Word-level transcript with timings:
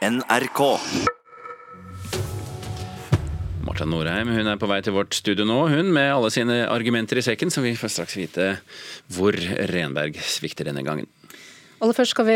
NRK. 0.00 0.60
Marta 3.60 3.84
Norheim 3.84 4.30
hun 4.32 4.48
er 4.48 4.56
på 4.56 4.68
vei 4.70 4.78
til 4.80 4.94
vårt 4.96 5.12
studio 5.12 5.44
nå, 5.44 5.58
hun 5.68 5.90
med 5.92 6.08
alle 6.14 6.30
sine 6.32 6.62
argumenter 6.72 7.20
i 7.20 7.24
sekken, 7.26 7.52
så 7.52 7.60
vi 7.60 7.74
får 7.76 7.92
straks 7.92 8.16
vite 8.16 8.46
hvor 9.12 9.36
Renberg 9.68 10.16
svikter 10.24 10.70
denne 10.70 10.86
gangen. 10.86 11.10
Aller 11.80 11.96
først 11.96 12.12
skal 12.12 12.26
vi 12.28 12.34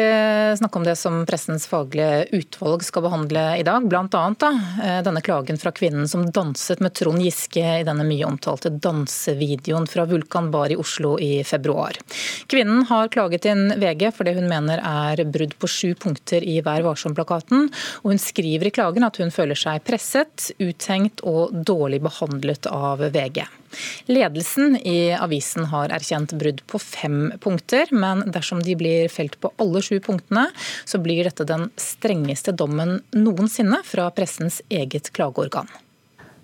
snakke 0.57 0.79
om 0.81 0.85
det 0.87 0.95
som 0.97 1.19
Pressens 1.29 1.67
faglige 1.69 2.23
utvalg 2.33 2.81
skal 2.87 3.03
behandle 3.05 3.43
i 3.61 3.65
dag. 3.67 3.85
Blant 3.93 4.15
annet 4.17 4.41
da, 4.41 4.49
eh, 4.81 5.01
denne 5.05 5.21
klagen 5.21 5.59
fra 5.61 5.69
kvinnen 5.69 6.09
som 6.09 6.25
danset 6.33 6.81
med 6.81 6.95
Trond 6.97 7.21
Giske 7.21 7.61
i 7.61 7.85
denne 7.85 8.07
mye 8.09 8.25
omtalte 8.25 8.73
dansevideoen 8.73 9.85
fra 9.87 10.07
Vulkan 10.09 10.49
Bar 10.51 10.73
i 10.73 10.79
Oslo 10.81 11.19
i 11.21 11.45
februar. 11.45 11.93
Kvinnen 12.49 12.87
har 12.89 13.13
klaget 13.13 13.45
inn 13.45 13.69
VG 13.77 14.15
for 14.17 14.25
det 14.25 14.33
hun 14.39 14.49
mener 14.49 14.81
er 14.81 15.21
brudd 15.29 15.53
på 15.61 15.69
sju 15.69 15.93
punkter 15.95 16.41
i 16.41 16.63
Vær 16.65 16.81
varsom-plakaten. 16.81 17.69
Og 18.01 18.15
hun 18.15 18.23
skriver 18.23 18.69
i 18.69 18.73
klagen 18.73 19.05
at 19.05 19.21
hun 19.21 19.29
føler 19.29 19.61
seg 19.61 19.85
presset, 19.85 20.55
uthengt 20.57 21.21
og 21.21 21.53
dårlig 21.53 22.01
behandlet 22.01 22.65
av 22.73 23.05
VG. 23.13 23.45
Ledelsen 24.11 24.77
i 24.77 25.13
avisen 25.15 25.69
har 25.73 25.95
erkjent 25.95 26.35
brudd 26.41 26.63
på 26.71 26.81
fem 26.83 27.33
punkter, 27.41 27.91
men 27.93 28.25
dersom 28.35 28.63
de 28.65 28.77
blir 28.79 29.09
felt 29.13 29.39
på 29.41 29.53
alle 29.61 29.83
sju 29.85 29.99
punktene, 30.05 30.49
så 30.85 31.01
blir 31.03 31.25
dette 31.29 31.47
den 31.49 31.71
strengeste 31.81 32.55
dommen 32.57 33.01
noensinne 33.17 33.81
fra 33.87 34.11
pressens 34.15 34.61
eget 34.69 35.13
klageorgan. 35.15 35.71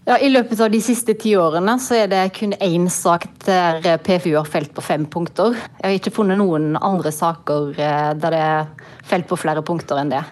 Ja, 0.08 0.16
I 0.18 0.30
løpet 0.32 0.60
av 0.64 0.70
de 0.72 0.80
siste 0.82 1.14
ti 1.20 1.34
årene 1.36 1.76
så 1.78 1.98
er 2.00 2.08
det 2.10 2.22
kun 2.34 2.54
én 2.56 2.88
sak 2.90 3.26
der 3.44 3.84
PFU 4.00 4.32
har 4.38 4.48
felt 4.48 4.72
på 4.74 4.82
fem 4.82 5.04
punkter. 5.06 5.54
Jeg 5.76 5.84
har 5.84 5.98
ikke 5.98 6.14
funnet 6.16 6.40
noen 6.40 6.72
andre 6.80 7.12
saker 7.14 7.76
eh, 7.76 8.10
der 8.16 8.34
det 8.34 8.40
er 8.42 8.70
felt 9.06 9.28
på 9.28 9.38
flere 9.38 9.62
punkter 9.66 10.00
enn 10.00 10.10
det. 10.14 10.24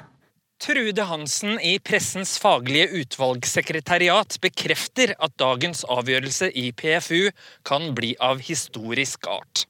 Trude 0.59 1.03
Hansen 1.03 1.61
i 1.61 1.79
Pressens 1.79 2.33
faglige 2.43 2.89
utvalgssekretariat 2.98 4.41
bekrefter 4.43 5.12
at 5.23 5.37
dagens 5.39 5.84
avgjørelse 5.87 6.48
i 6.51 6.73
PFU 6.75 7.28
kan 7.69 7.92
bli 7.95 8.17
av 8.19 8.42
historisk 8.42 9.29
art. 9.31 9.69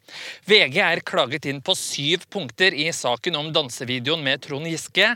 VG 0.49 0.81
er 0.81 1.05
klaget 1.05 1.51
inn 1.51 1.61
på 1.61 1.77
syv 1.77 2.25
punkter 2.33 2.73
i 2.73 2.89
saken 2.97 3.37
om 3.37 3.53
dansevideoen 3.53 4.25
med 4.25 4.41
Trond 4.49 4.71
Giske. 4.71 5.13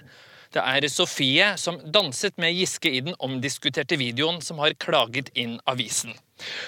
Det 0.53 0.61
er 0.61 0.89
Sofie, 0.93 1.55
som 1.57 1.81
danset 1.89 2.37
med 2.37 2.53
Giske 2.53 2.93
i 2.93 3.01
den 3.01 3.17
omdiskuterte 3.25 3.97
videoen, 3.97 4.43
som 4.45 4.61
har 4.61 4.77
klaget 4.77 5.33
inn 5.33 5.57
avisen. 5.65 6.13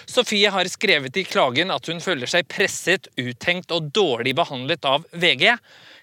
Sofie 0.09 0.49
har 0.49 0.69
skrevet 0.73 1.17
i 1.21 1.27
klagen 1.29 1.73
at 1.75 1.93
hun 1.93 2.01
føler 2.01 2.31
seg 2.31 2.49
presset, 2.49 3.11
uthengt 3.21 3.75
og 3.75 3.93
dårlig 3.93 4.33
behandlet 4.39 4.89
av 4.89 5.05
VG. 5.13 5.51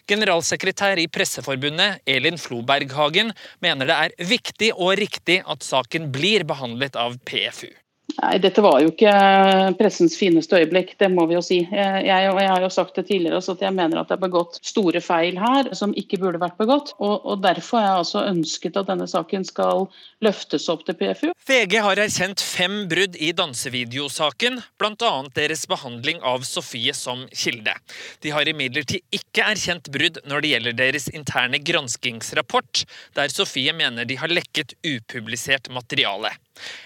Generalsekretær 0.10 1.00
i 1.02 1.08
Presseforbundet, 1.12 2.02
Elin 2.10 2.40
Floberghagen, 2.42 3.34
mener 3.64 3.90
det 3.90 3.98
er 3.98 4.32
viktig 4.32 4.72
og 4.78 4.96
riktig 5.02 5.42
at 5.46 5.66
saken 5.66 6.10
blir 6.14 6.46
behandlet 6.48 6.98
av 7.00 7.20
PFU. 7.28 7.70
Nei, 8.18 8.38
Dette 8.44 8.64
var 8.64 8.80
jo 8.84 8.92
ikke 8.92 9.12
pressens 9.80 10.16
fineste 10.20 10.60
øyeblikk, 10.60 10.94
det 11.00 11.10
må 11.14 11.26
vi 11.30 11.36
jo 11.38 11.42
si. 11.46 11.60
Jeg, 11.64 12.04
jeg, 12.08 12.28
jeg 12.28 12.50
har 12.52 12.64
jo 12.64 12.70
sagt 12.74 12.98
det 12.98 13.06
tidligere 13.08 13.40
også, 13.40 13.56
at 13.56 13.64
jeg 13.66 13.76
mener 13.78 14.02
at 14.02 14.10
det 14.10 14.18
er 14.18 14.24
begått 14.24 14.60
store 14.66 15.02
feil 15.04 15.40
her 15.40 15.72
som 15.78 15.94
ikke 15.98 16.20
burde 16.22 16.42
vært 16.42 16.60
begått. 16.60 16.94
Og, 17.00 17.26
og 17.26 17.42
Derfor 17.42 17.80
har 17.80 17.88
jeg 17.88 18.02
altså 18.04 18.24
ønsket 18.30 18.78
at 18.82 18.90
denne 18.90 19.08
saken 19.10 19.46
skal 19.48 19.88
løftes 20.26 20.68
opp 20.72 20.84
til 20.88 20.98
PFU. 21.00 21.32
VG 21.48 21.78
har 21.86 22.02
erkjent 22.04 22.44
fem 22.44 22.84
brudd 22.92 23.18
i 23.18 23.32
dansevideosaken, 23.38 24.62
bl.a. 24.82 25.14
deres 25.38 25.66
behandling 25.70 26.22
av 26.28 26.46
Sofie 26.48 26.94
som 26.98 27.26
kilde. 27.32 27.74
De 28.22 28.36
har 28.36 28.50
imidlertid 28.50 29.06
ikke 29.16 29.48
erkjent 29.54 29.92
brudd 29.94 30.22
når 30.30 30.44
det 30.44 30.54
gjelder 30.56 30.80
deres 30.84 31.10
interne 31.16 31.62
granskingsrapport, 31.64 32.86
der 33.18 33.34
Sofie 33.34 33.74
mener 33.76 34.08
de 34.08 34.20
har 34.20 34.32
lekket 34.32 34.76
upublisert 34.86 35.72
materiale. 35.74 36.34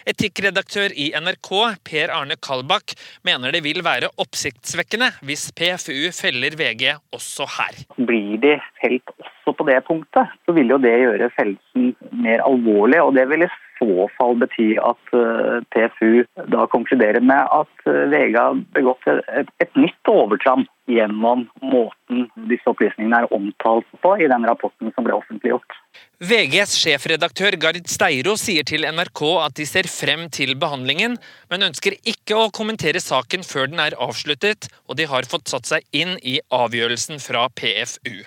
Etikkredaktør 0.09 0.93
i 0.95 1.11
NRK, 1.17 1.51
Per 1.87 2.13
Arne 2.15 2.37
Kalbakk, 2.39 2.95
mener 3.27 3.55
det 3.55 3.63
vil 3.65 3.83
være 3.85 4.11
oppsiktsvekkende 4.21 5.11
hvis 5.25 5.49
PFU 5.58 6.11
feller 6.15 6.58
VG 6.59 6.95
også 7.15 7.47
her. 7.58 7.83
Blir 7.97 8.39
de 8.43 8.58
felt 8.81 9.15
også 9.19 9.55
på 9.58 9.67
det 9.69 9.81
punktet, 9.87 10.33
så 10.45 10.55
vil 10.58 10.73
jo 10.73 10.81
det 10.81 10.95
gjøre 11.03 11.31
fellelsen 11.37 11.93
mer 12.11 12.43
alvorlig. 12.45 13.02
og 13.02 13.15
det 13.15 13.30
vil 13.30 13.45
i 13.45 13.53
så 13.80 14.08
fall 14.17 14.37
bety 14.39 14.75
at 14.80 15.15
eh, 15.15 15.58
PFU 15.73 16.23
da 16.53 16.65
konkluderer 16.71 17.21
med 17.21 17.43
at 17.59 17.87
eh, 17.89 18.05
VG 18.11 18.37
har 18.37 18.61
begått 18.77 19.08
et, 19.11 19.52
et 19.64 19.75
nytt 19.80 20.11
overtramp 20.11 20.69
gjennom 20.89 21.47
måten 21.61 22.27
disse 22.49 22.69
opplysningene 22.69 23.23
er 23.23 23.33
omtalt 23.33 23.87
på 24.03 24.15
i 24.21 24.30
den 24.31 24.45
rapporten 24.47 24.93
som 24.95 25.08
ble 25.08 25.17
offentliggjort. 25.17 25.80
VGs 26.25 26.71
sjefredaktør 26.80 27.53
Gard 27.61 27.86
Steiro 27.91 28.31
sier 28.39 28.65
til 28.65 28.86
NRK 28.87 29.21
at 29.43 29.53
de 29.59 29.65
ser 29.69 29.86
frem 29.91 30.23
til 30.33 30.55
behandlingen, 30.58 31.19
men 31.52 31.65
ønsker 31.67 31.97
ikke 32.08 32.39
å 32.39 32.47
kommentere 32.55 33.02
saken 33.03 33.45
før 33.45 33.69
den 33.69 33.83
er 33.83 33.97
avsluttet, 34.02 34.65
og 34.89 34.97
de 34.97 35.05
har 35.11 35.27
fått 35.30 35.52
satt 35.52 35.69
seg 35.69 35.85
inn 35.93 36.15
i 36.25 36.39
avgjørelsen 36.55 37.21
fra 37.21 37.45
PFU. 37.53 38.23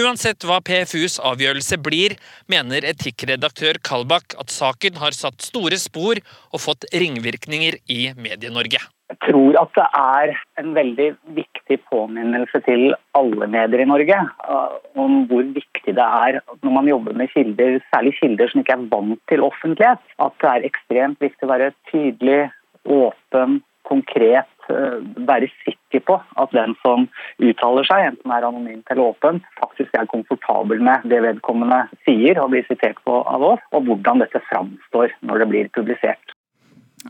Uansett 0.00 0.48
hva 0.48 0.62
PFUs 0.64 1.18
avgjørelse 1.20 1.80
blir, 1.84 2.16
mener 2.48 2.88
etikkredaktør 2.94 3.82
Kalbakk 3.84 4.38
at 4.40 4.54
saken 4.54 5.02
har 5.02 5.16
satt 5.16 5.44
store 5.44 5.76
spor 5.82 6.22
og 6.52 6.62
fått 6.62 6.88
ringvirkninger 6.94 7.82
i 7.92 8.14
Medie-Norge. 8.16 8.80
Jeg 9.16 9.32
tror 9.32 9.56
at 9.58 9.70
det 9.76 9.84
er 9.96 10.32
en 10.60 10.74
veldig 10.76 11.06
viktig 11.36 11.76
påminnelse 11.90 12.60
til 12.66 12.92
alle 13.16 13.46
medier 13.48 13.82
i 13.82 13.88
Norge 13.88 14.18
uh, 14.44 14.74
om 14.98 15.22
hvor 15.30 15.46
viktig 15.56 15.94
det 15.96 16.04
er 16.04 16.40
når 16.62 16.74
man 16.74 16.90
jobber 16.90 17.16
med 17.16 17.32
kilder, 17.32 17.78
særlig 17.94 18.12
kilder 18.18 18.52
som 18.52 18.60
ikke 18.60 18.76
er 18.76 18.84
vant 18.92 19.22
til 19.30 19.46
offentlighet, 19.46 20.02
at 20.20 20.36
det 20.42 20.50
er 20.52 20.68
ekstremt 20.68 21.24
viktig 21.24 21.48
å 21.48 21.52
være 21.54 21.72
tydelig, 21.90 22.42
åpen, 22.84 23.62
konkret. 23.88 24.52
Uh, 24.68 25.00
være 25.28 25.48
sikker 25.64 26.02
på 26.10 26.20
at 26.42 26.52
den 26.52 26.76
som 26.84 27.08
uttaler 27.40 27.86
seg, 27.88 28.10
enten 28.12 28.36
er 28.36 28.46
anonymt 28.50 28.90
eller 28.92 29.14
åpent, 29.14 29.46
faktisk 29.62 29.94
er 29.96 30.10
komfortabel 30.12 30.82
med 30.82 31.06
det 31.08 31.22
vedkommende 31.24 31.86
sier 32.04 32.42
og 32.42 32.52
blir 32.52 32.66
sitert 32.68 33.00
på 33.06 33.22
av 33.24 33.52
oss, 33.54 33.68
og 33.72 33.88
hvordan 33.88 34.26
dette 34.26 34.44
framstår 34.50 35.14
når 35.22 35.44
det 35.44 35.52
blir 35.54 35.76
publisert. 35.78 36.35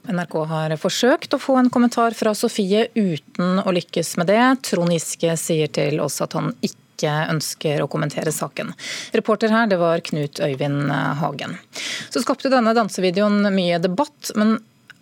NRK 0.04 0.34
har 0.50 0.74
forsøkt 0.80 1.34
å 1.36 1.40
få 1.40 1.56
en 1.60 1.70
kommentar 1.72 2.16
fra 2.18 2.34
Sofie 2.36 2.86
uten 2.94 3.62
å 3.62 3.74
lykkes 3.74 4.16
med 4.20 4.30
det. 4.30 4.42
Trond 4.68 4.92
Giske 4.94 5.36
sier 5.40 5.72
til 5.72 6.00
oss 6.04 6.20
at 6.24 6.36
han 6.38 6.52
ikke 6.60 7.14
ønsker 7.32 7.82
å 7.84 7.88
kommentere 7.92 8.32
saken. 8.32 8.72
Reporter 9.16 9.52
her, 9.52 9.68
det 9.70 9.80
var 9.80 10.04
Knut 10.04 10.40
Øyvind 10.44 10.92
Hagen. 11.20 11.58
Så 12.08 12.22
skapte 12.24 12.52
denne 12.52 12.76
dansevideoen 12.76 13.50
mye 13.54 13.80
debatt, 13.82 14.32
men 14.38 14.56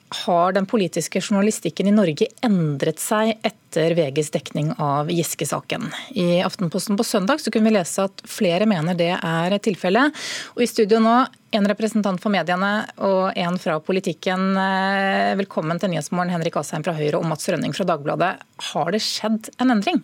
har 0.08 0.52
den 0.52 0.66
politiske 0.66 1.20
journalistikken 1.20 1.88
i 1.88 1.94
Norge 1.94 2.28
endret 2.44 3.00
seg 3.02 3.34
etter 3.46 3.94
VGs 3.96 4.30
dekning 4.34 4.72
av 4.78 5.10
Giske-saken? 5.10 5.88
I 6.14 6.42
Aftenposten 6.46 6.98
på 6.98 7.06
søndag 7.06 7.40
så 7.42 7.50
kunne 7.50 7.70
vi 7.70 7.76
lese 7.76 8.06
at 8.06 8.22
flere 8.28 8.68
mener 8.70 8.98
det 8.98 9.12
er 9.16 9.56
tilfellet. 9.64 10.14
Og 10.54 10.64
i 10.64 10.70
studio 10.70 11.00
nå, 11.02 11.16
en 11.54 11.68
representant 11.70 12.22
for 12.22 12.34
mediene 12.34 12.72
og 13.06 13.36
en 13.38 13.58
fra 13.62 13.78
politikken. 13.82 14.52
Eh, 14.58 15.34
velkommen 15.40 15.80
til 15.82 15.94
Nyhetsmorgen, 15.94 16.32
Henrik 16.34 16.58
Asheim 16.60 16.86
fra 16.86 16.96
Høyre 16.98 17.20
og 17.20 17.28
Mats 17.30 17.48
Rønning 17.50 17.74
fra 17.76 17.88
Dagbladet. 17.88 18.34
Har 18.70 18.94
det 18.94 19.02
skjedd 19.02 19.50
en 19.58 19.74
endring? 19.74 20.02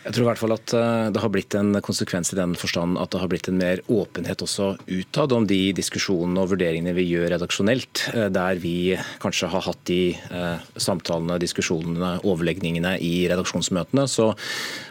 Jeg 0.00 0.14
tror 0.16 0.24
i 0.24 0.28
hvert 0.30 0.40
fall 0.40 0.54
at 0.54 0.72
eh, 0.72 1.08
det 1.12 1.20
har 1.20 1.32
blitt 1.32 1.54
en 1.58 1.74
konsekvens 1.84 2.32
i 2.32 2.38
den 2.38 2.54
forstand 2.56 2.96
at 2.96 3.12
det 3.12 3.20
har 3.20 3.28
blitt 3.28 3.50
en 3.50 3.58
mer 3.60 3.82
åpenhet 3.92 4.40
også 4.40 4.70
utad 4.88 5.34
om 5.36 5.44
de 5.48 5.58
diskusjonene 5.76 6.40
og 6.40 6.54
vurderingene 6.54 6.94
vi 6.96 7.04
gjør 7.10 7.28
redaksjonelt. 7.34 8.06
Eh, 8.14 8.30
der 8.32 8.62
vi 8.62 8.96
kanskje 9.20 9.50
har 9.52 9.66
hatt 9.66 9.82
de 9.90 10.14
eh, 10.16 10.64
samtalene, 10.80 11.36
diskusjonene, 11.42 12.14
overlegningene 12.24 12.94
i 13.04 13.26
redaksjonsmøtene, 13.28 14.06
så 14.08 14.30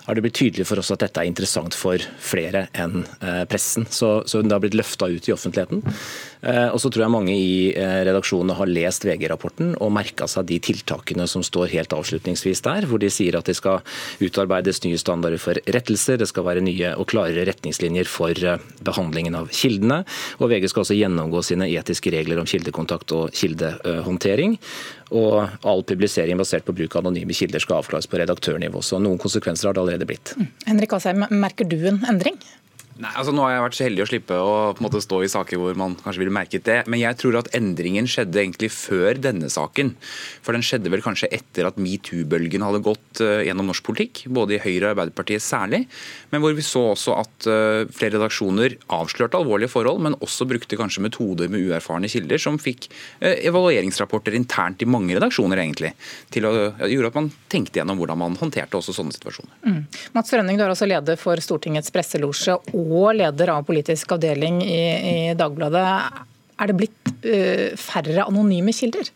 har 0.05 0.17
det 0.17 0.27
blitt 0.27 0.37
tydelig 0.37 0.67
for 0.69 0.81
oss 0.81 0.93
at 0.93 1.01
dette 1.01 1.23
er 1.23 1.29
interessant 1.29 1.73
for 1.77 2.05
flere 2.21 2.67
enn 2.77 3.03
pressen. 3.49 3.85
Så, 3.89 4.23
så 4.29 4.41
det 4.41 4.53
har 4.53 4.61
blitt 4.63 4.77
løfta 4.77 5.09
ut 5.09 5.27
i 5.29 5.33
offentligheten. 5.35 5.83
Og 6.39 6.79
så 6.79 6.87
tror 6.87 7.03
jeg 7.03 7.11
mange 7.11 7.33
i 7.35 7.71
redaksjonene 7.75 8.55
har 8.55 8.69
lest 8.71 9.03
VG-rapporten 9.03 9.73
og 9.83 9.91
merka 9.91 10.27
seg 10.29 10.47
de 10.47 10.59
tiltakene 10.63 11.25
som 11.27 11.43
står 11.43 11.71
helt 11.73 11.93
avslutningsvis 11.95 12.63
der, 12.63 12.87
hvor 12.87 13.01
de 13.01 13.09
sier 13.11 13.35
at 13.35 13.49
det 13.49 13.57
skal 13.57 13.81
utarbeides 14.23 14.81
nye 14.85 14.99
standarder 14.99 15.41
for 15.41 15.59
rettelser, 15.67 16.19
det 16.19 16.29
skal 16.29 16.45
være 16.47 16.63
nye 16.63 16.93
og 16.99 17.09
klarere 17.11 17.45
retningslinjer 17.49 18.09
for 18.09 18.31
eh, 18.31 18.61
behandlingen 18.85 19.37
av 19.39 19.49
kildene. 19.53 20.01
Og 20.39 20.51
VG 20.51 20.69
skal 20.71 20.85
også 20.85 20.97
gjennomgå 20.97 21.43
sine 21.45 21.69
etiske 21.69 22.13
regler 22.13 22.41
om 22.41 22.47
kildekontakt 22.49 23.13
og 23.15 23.35
kildehåndtering. 23.35 24.57
Og 25.19 25.67
all 25.67 25.83
publisering 25.87 26.39
basert 26.39 26.67
på 26.67 26.75
bruk 26.77 26.95
av 26.95 27.07
anonyme 27.07 27.35
kilder 27.35 27.63
skal 27.63 27.81
avklares 27.81 28.09
på 28.09 28.21
redaktørnivå. 28.21 28.83
Så 28.85 29.01
noen 29.01 29.21
konsekvenser 29.21 29.69
har 29.69 29.77
det 29.77 29.85
allerede 29.85 30.09
blitt. 30.09 30.35
Mm. 30.37 30.49
Henrik 30.69 30.95
Asheim, 30.97 31.25
merker 31.33 31.67
du 31.69 31.79
en 31.89 32.03
endring? 32.09 32.37
Nei, 32.99 33.11
altså 33.15 33.31
Nå 33.31 33.45
har 33.45 33.53
jeg 33.53 33.63
vært 33.63 33.77
så 33.77 33.85
heldig 33.85 34.03
å 34.03 34.07
slippe 34.09 34.37
å 34.43 34.55
på 34.75 34.81
en 34.81 34.85
måte, 34.85 34.99
stå 34.99 35.21
i 35.23 35.29
saker 35.31 35.59
hvor 35.61 35.77
man 35.79 35.93
kanskje 36.01 36.19
ville 36.19 36.35
merket 36.35 36.65
det. 36.67 36.81
Men 36.91 36.99
jeg 36.99 37.15
tror 37.21 37.37
at 37.39 37.49
endringen 37.55 38.07
skjedde 38.11 38.41
egentlig 38.41 38.67
før 38.75 39.21
denne 39.23 39.47
saken. 39.51 39.93
For 40.43 40.55
den 40.55 40.65
skjedde 40.67 40.91
vel 40.91 41.03
kanskje 41.05 41.29
etter 41.31 41.69
at 41.69 41.79
metoo-bølgen 41.79 42.65
hadde 42.65 42.81
gått 42.83 43.21
uh, 43.23 43.39
gjennom 43.47 43.69
norsk 43.71 43.85
politikk. 43.87 44.25
Både 44.35 44.57
i 44.57 44.59
Høyre 44.59 44.89
og 44.89 44.91
Arbeiderpartiet 44.91 45.45
særlig. 45.45 45.85
Men 46.33 46.43
hvor 46.43 46.57
vi 46.57 46.65
så 46.65 46.89
også 46.89 47.15
at 47.21 47.47
uh, 47.47 47.85
flere 47.95 48.17
redaksjoner 48.17 48.75
avslørte 48.97 49.39
alvorlige 49.39 49.71
forhold, 49.71 50.03
men 50.03 50.19
også 50.19 50.49
brukte 50.49 50.79
kanskje 50.79 51.05
metoder 51.07 51.47
med 51.47 51.69
uerfarne 51.69 52.11
kilder, 52.11 52.41
som 52.41 52.59
fikk 52.59 52.89
uh, 52.91 53.31
evalueringsrapporter 53.31 54.35
internt 54.35 54.83
i 54.83 54.89
mange 54.89 55.15
redaksjoner 55.15 55.63
egentlig. 55.63 55.93
Til 56.35 56.49
å 56.51 56.53
gjøre 56.83 57.13
at 57.13 57.21
man 57.21 57.31
tenkte 57.47 57.79
gjennom 57.79 58.03
hvordan 58.03 58.19
man 58.25 58.37
håndterte 58.43 58.75
også 58.81 58.97
sånne 58.99 59.15
situasjoner. 59.15 59.55
Mm. 59.63 59.81
Mats 60.19 60.35
Frønning, 60.35 60.59
du 60.59 60.67
er 60.67 60.75
også 60.75 60.91
leder 60.91 61.15
for 61.21 61.39
Stortingets 61.47 61.95
presselosje 61.95 62.59
og 62.59 62.88
leder 63.15 63.53
av 63.53 63.65
politisk 63.67 64.15
avdeling 64.17 64.61
i, 64.65 64.81
i 65.11 65.15
Dagbladet. 65.37 65.85
Er 66.59 66.71
det 66.71 66.77
blitt 66.79 67.11
uh, 67.23 67.77
færre 67.79 68.25
anonyme 68.25 68.73
kilder? 68.75 69.11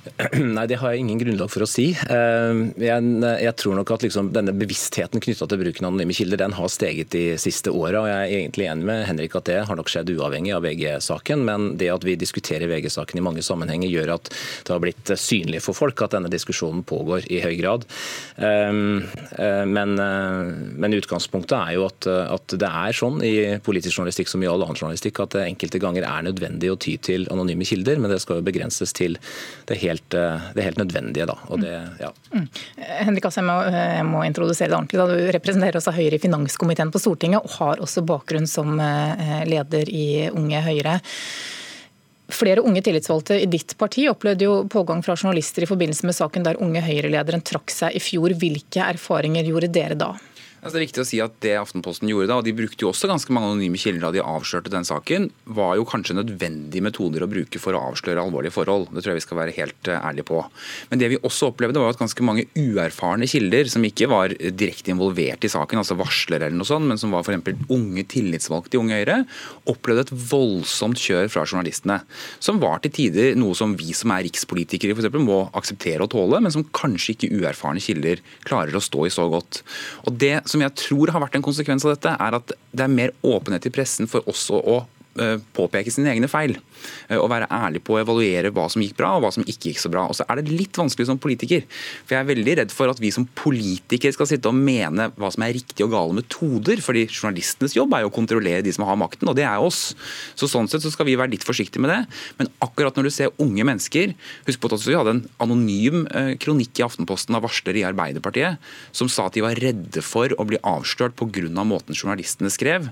Nei, 0.56 0.64
det 0.70 0.78
har 0.80 0.94
jeg 0.94 1.02
ingen 1.02 1.20
grunnlag 1.20 1.50
for 1.52 1.64
å 1.64 1.68
si. 1.68 1.90
Eh, 1.92 2.60
jeg, 2.80 3.52
tror 3.60 3.76
nok 3.76 3.92
at 3.94 4.04
liksom 4.06 4.30
denne 4.32 4.54
bevisstheten 4.56 5.20
knytta 5.20 5.48
til 5.48 5.60
bruken 5.60 5.86
av 5.86 5.92
anonyme 5.92 6.16
kilder 6.16 6.40
den 6.40 6.56
har 6.56 6.70
steget 6.72 7.12
de 7.12 7.24
siste 7.40 7.72
åra. 7.72 8.06
Jeg 8.08 8.20
er 8.20 8.36
egentlig 8.38 8.68
enig 8.70 8.88
med 8.88 9.04
Henrik 9.08 9.36
at 9.36 9.48
det 9.50 9.58
har 9.68 9.78
nok 9.78 9.90
skjedd 9.92 10.12
uavhengig 10.14 10.54
av 10.56 10.64
VG-saken. 10.64 11.44
Men 11.48 11.68
det 11.80 11.90
at 11.92 12.06
vi 12.06 12.16
diskuterer 12.20 12.70
VG-saken 12.70 13.20
i 13.20 13.24
mange 13.24 13.44
sammenhenger, 13.44 13.92
gjør 13.92 14.14
at 14.16 14.30
det 14.30 14.74
har 14.74 14.82
blitt 14.82 15.12
synlig 15.20 15.62
for 15.66 15.76
folk 15.76 16.00
at 16.06 16.16
denne 16.16 16.32
diskusjonen 16.32 16.84
pågår 16.86 17.28
i 17.28 17.42
høy 17.44 17.54
grad. 17.60 17.84
Eh, 18.40 18.72
eh, 19.36 19.64
men, 19.68 19.96
men 20.00 20.96
utgangspunktet 20.96 21.56
er 21.58 21.76
jo 21.76 21.86
at, 21.90 22.08
at, 22.08 22.56
det 22.60 22.68
er 22.68 22.96
sånn 22.96 23.20
i 23.24 23.34
politisk 23.64 23.98
journalistikk 23.98 24.30
som 24.32 24.42
i 24.42 24.48
all 24.48 24.64
annen 24.64 24.78
journalistikk 24.78 25.20
at 25.22 25.36
det 25.36 25.44
enkelte 25.46 25.80
ganger 25.82 26.08
er 26.08 26.24
nødvendig 26.26 26.72
å 26.72 26.78
ty 26.80 26.96
til 27.02 27.28
anonyme 27.32 27.66
kilder, 27.68 28.00
men 28.00 28.12
det 28.12 28.20
skal 28.24 28.40
jo 28.40 28.46
begrenses 28.48 28.94
til 28.96 29.18
det 29.68 29.78
helt 29.80 29.89
helt, 29.90 30.16
eh, 30.16 30.48
det 30.56 30.66
helt 30.66 30.80
nødvendige. 30.80 31.28
Da. 31.30 31.36
Og 31.50 31.62
det, 31.62 31.74
ja. 32.00 32.10
mm. 32.32 32.48
Henrik 33.04 33.28
Asheim, 33.28 33.52
jeg 33.74 34.08
må 34.08 34.24
introdusere 34.26 34.70
deg 34.70 34.78
ordentlig. 34.78 35.02
Da. 35.02 35.08
Du 35.10 35.32
representerer 35.36 35.80
også 35.80 35.94
Høyre 35.96 36.16
i 36.16 36.22
finanskomiteen 36.22 36.92
på 36.94 37.02
Stortinget, 37.02 37.44
og 37.44 37.56
har 37.58 37.84
også 37.84 38.06
bakgrunn 38.06 38.48
som 38.50 38.78
eh, 38.80 39.40
leder 39.50 39.90
i 39.90 40.10
Unge 40.32 40.62
Høyre. 40.66 41.00
Flere 42.30 42.62
unge 42.62 42.82
tillitsvalgte 42.86 43.40
i 43.42 43.48
ditt 43.50 43.74
parti 43.78 44.04
opplevde 44.10 44.46
jo 44.46 44.56
pågang 44.70 45.02
fra 45.02 45.16
journalister 45.18 45.64
i 45.64 45.68
forbindelse 45.68 46.06
med 46.06 46.16
saken 46.16 46.46
der 46.46 46.60
unge 46.62 46.82
Høyre-lederen 46.84 47.42
trakk 47.46 47.72
seg 47.74 47.96
i 47.96 48.02
fjor. 48.02 48.34
Hvilke 48.38 48.84
erfaringer 48.86 49.46
gjorde 49.46 49.72
dere 49.74 49.98
da? 49.98 50.12
Altså, 50.60 50.74
det 50.76 50.80
er 50.80 50.84
viktig 50.84 51.00
å 51.00 51.08
si 51.08 51.18
at 51.24 51.36
det 51.40 51.54
Aftenposten 51.56 52.10
gjorde 52.10 52.28
da, 52.28 52.36
og 52.40 52.44
de 52.44 52.52
brukte 52.52 52.84
jo 52.84 52.90
også 52.90 53.08
ganske 53.08 53.32
mange 53.32 53.48
anonyme 53.48 53.80
kilder 53.80 54.02
da 54.04 54.10
de 54.12 54.20
avslørte 54.20 54.72
den 54.72 54.84
saken, 54.84 55.30
var 55.56 55.78
jo 55.78 55.86
kanskje 55.88 56.18
nødvendige 56.18 56.84
metoder 56.84 57.24
å 57.24 57.28
bruke 57.30 57.60
for 57.62 57.76
å 57.76 57.80
avsløre 57.88 58.20
alvorlige 58.20 58.52
forhold. 58.52 58.90
Det 58.92 59.00
tror 59.00 59.14
jeg 59.14 59.20
vi 59.22 59.24
skal 59.24 59.40
være 59.40 59.54
helt 59.56 59.88
uh, 59.88 59.96
ærlige 59.96 60.28
på. 60.28 60.42
Men 60.90 61.00
det 61.00 61.08
vi 61.14 61.20
også 61.24 61.48
opplevde 61.48 61.80
var 61.80 61.94
at 61.94 62.02
ganske 62.02 62.26
mange 62.26 62.44
uerfarne 62.60 63.28
kilder, 63.30 63.70
som 63.72 63.86
ikke 63.88 64.10
var 64.12 64.34
direkte 64.36 64.92
involvert 64.92 65.46
i 65.48 65.52
saken, 65.52 65.80
altså 65.80 65.96
varslere 65.96 66.50
eller 66.50 66.60
noe 66.60 66.68
sånt, 66.68 66.90
men 66.90 67.00
som 67.00 67.16
var 67.16 67.24
f.eks. 67.24 67.64
unge 67.72 68.04
tillitsvalgte 68.12 68.76
i 68.76 68.82
Unge 68.82 69.00
Høyre, 69.00 69.18
opplevde 69.72 70.04
et 70.10 70.14
voldsomt 70.34 71.00
kjør 71.00 71.32
fra 71.32 71.46
journalistene. 71.48 72.02
Som 72.36 72.60
var 72.60 72.84
til 72.84 72.92
tider 73.00 73.32
noe 73.40 73.56
som 73.56 73.72
vi 73.80 73.96
som 73.96 74.12
er 74.12 74.26
rikspolitikere 74.28 74.92
for 74.92 75.06
eksempel, 75.06 75.24
må 75.24 75.40
akseptere 75.56 76.04
og 76.04 76.12
tåle, 76.12 76.44
men 76.44 76.52
som 76.52 76.68
kanskje 76.76 77.16
ikke 77.16 77.32
uerfarne 77.40 77.80
kilder 77.80 78.20
klarer 78.44 78.76
å 78.76 78.84
stå 78.84 79.08
i 79.08 79.14
så 79.16 79.24
godt. 79.32 79.62
Og 80.04 80.20
det 80.20 80.36
som 80.50 80.62
jeg 80.64 80.76
tror 80.78 81.12
har 81.14 81.22
vært 81.22 81.38
en 81.38 81.46
konsekvens 81.46 81.86
av 81.86 81.94
dette, 81.94 82.14
er 82.14 82.38
at 82.40 82.54
det 82.70 82.86
er 82.86 82.92
mer 82.92 83.14
åpenhet 83.26 83.68
i 83.68 83.74
pressen 83.74 84.10
for 84.10 84.26
også 84.30 84.58
å 84.60 84.80
Eh, 85.18 85.40
påpeke 85.56 85.90
sine 85.90 86.12
egne 86.12 86.28
feil. 86.30 86.54
Eh, 87.08 87.18
og 87.18 87.30
være 87.32 87.48
ærlig 87.52 87.82
på 87.86 87.96
å 87.96 88.00
evaluere 88.02 88.52
hva 88.54 88.66
som 88.72 88.82
gikk 88.84 88.96
bra 89.00 89.14
og 89.16 89.24
hva 89.24 89.32
som 89.34 89.46
ikke 89.46 89.72
gikk 89.72 89.82
så 89.82 89.92
bra. 89.92 90.06
Og 90.10 90.18
så 90.18 90.26
er 90.26 90.40
det 90.40 90.54
litt 90.54 90.78
vanskelig 90.78 91.08
som 91.10 91.20
politiker. 91.20 91.64
For 92.04 92.16
jeg 92.16 92.24
er 92.24 92.30
veldig 92.30 92.56
redd 92.62 92.74
for 92.74 92.92
at 92.92 93.02
vi 93.02 93.12
som 93.14 93.26
politikere 93.38 94.14
skal 94.16 94.28
sitte 94.30 94.50
og 94.50 94.58
mene 94.58 95.10
hva 95.16 95.32
som 95.32 95.44
er 95.46 95.54
riktige 95.56 95.88
og 95.88 95.94
gale 95.94 96.16
metoder. 96.20 96.82
fordi 96.84 97.06
journalistenes 97.08 97.76
jobb 97.76 97.94
er 97.94 98.04
jo 98.04 98.10
å 98.10 98.14
kontrollere 98.14 98.64
de 98.64 98.72
som 98.72 98.86
har 98.88 98.98
makten, 98.98 99.28
og 99.28 99.36
det 99.36 99.46
er 99.46 99.62
oss. 99.62 99.94
Så 100.38 100.48
sånn 100.50 100.68
sett 100.70 100.84
så 100.84 100.92
skal 100.92 101.08
vi 101.08 101.18
være 101.18 101.34
litt 101.34 101.46
forsiktige 101.46 101.82
med 101.82 101.92
det. 101.92 102.00
Men 102.38 102.50
akkurat 102.64 102.96
når 102.96 103.08
du 103.08 103.14
ser 103.14 103.34
unge 103.40 103.64
mennesker 103.66 104.14
Husk 104.46 104.60
på 104.62 104.70
at 104.72 104.84
vi 104.86 104.96
hadde 104.96 105.12
en 105.12 105.22
anonym 105.42 106.04
eh, 106.16 106.32
kronikk 106.40 106.80
i 106.80 106.84
Aftenposten 106.84 107.36
av 107.36 107.44
varslere 107.44 107.80
i 107.80 107.86
Arbeiderpartiet 107.86 108.60
som 108.96 109.10
sa 109.10 109.26
at 109.28 109.36
de 109.36 109.44
var 109.44 109.58
redde 109.60 110.02
for 110.04 110.32
å 110.36 110.46
bli 110.48 110.60
avslørt 110.66 111.16
pga. 111.18 111.64
måten 111.64 111.96
journalistene 111.96 112.50
skrev. 112.50 112.90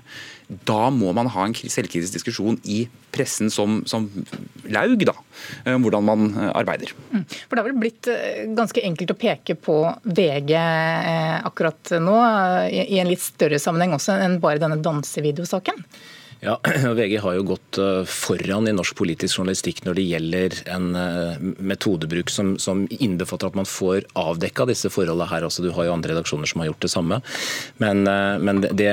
Da 0.65 0.89
må 0.89 1.13
man 1.13 1.29
ha 1.33 1.45
en 1.45 1.53
selvkritisk 1.53 2.15
diskusjon 2.17 2.59
i 2.63 2.87
pressen 3.11 3.51
som, 3.53 3.81
som 3.89 4.07
laug, 4.69 5.05
da, 5.07 5.15
eh, 5.65 5.77
hvordan 5.77 6.05
man 6.05 6.27
eh, 6.33 6.51
arbeider. 6.53 6.93
Mm. 7.13 7.25
For 7.25 7.55
Det 7.55 7.63
har 7.63 7.69
vel 7.69 7.81
blitt 7.81 8.09
eh, 8.11 8.45
ganske 8.57 8.83
enkelt 8.85 9.13
å 9.13 9.19
peke 9.19 9.57
på 9.59 9.79
VG 10.03 10.55
akkurat 11.49 11.95
nå, 12.01 12.15
i 12.69 12.99
en 13.01 13.09
litt 13.09 13.23
større 13.23 13.59
sammenheng 13.61 13.95
også 13.97 14.17
enn 14.19 14.39
bare 14.43 14.61
denne 14.61 14.79
dansevideosaken? 14.83 15.83
Ja, 16.39 16.59
VG 16.95 17.17
har 17.19 17.33
jo 17.35 17.43
gått 17.43 17.77
eh, 17.77 18.03
foran 18.07 18.67
i 18.67 18.73
norsk 18.75 18.95
politisk 18.95 19.41
journalistikk 19.41 19.81
når 19.83 19.97
det 19.97 20.05
gjelder 20.07 20.53
en 20.71 20.85
eh, 20.95 21.41
metodebruk 21.59 22.31
som, 22.31 22.53
som 22.61 22.85
innbefatter 22.95 23.49
at 23.49 23.57
man 23.59 23.67
får 23.67 24.05
avdekka 24.19 24.69
disse 24.69 24.91
forholdene 24.93 25.27
her. 25.27 25.43
Altså, 25.43 25.65
du 25.65 25.73
har 25.75 25.89
jo 25.89 25.95
andre 25.97 26.13
redaksjoner 26.13 26.47
som 26.47 26.63
har 26.63 26.69
gjort 26.69 26.85
det 26.85 26.91
samme. 26.93 27.19
Men, 27.83 28.05
eh, 28.07 28.37
men 28.39 28.63
det, 28.63 28.71
de, 28.79 28.87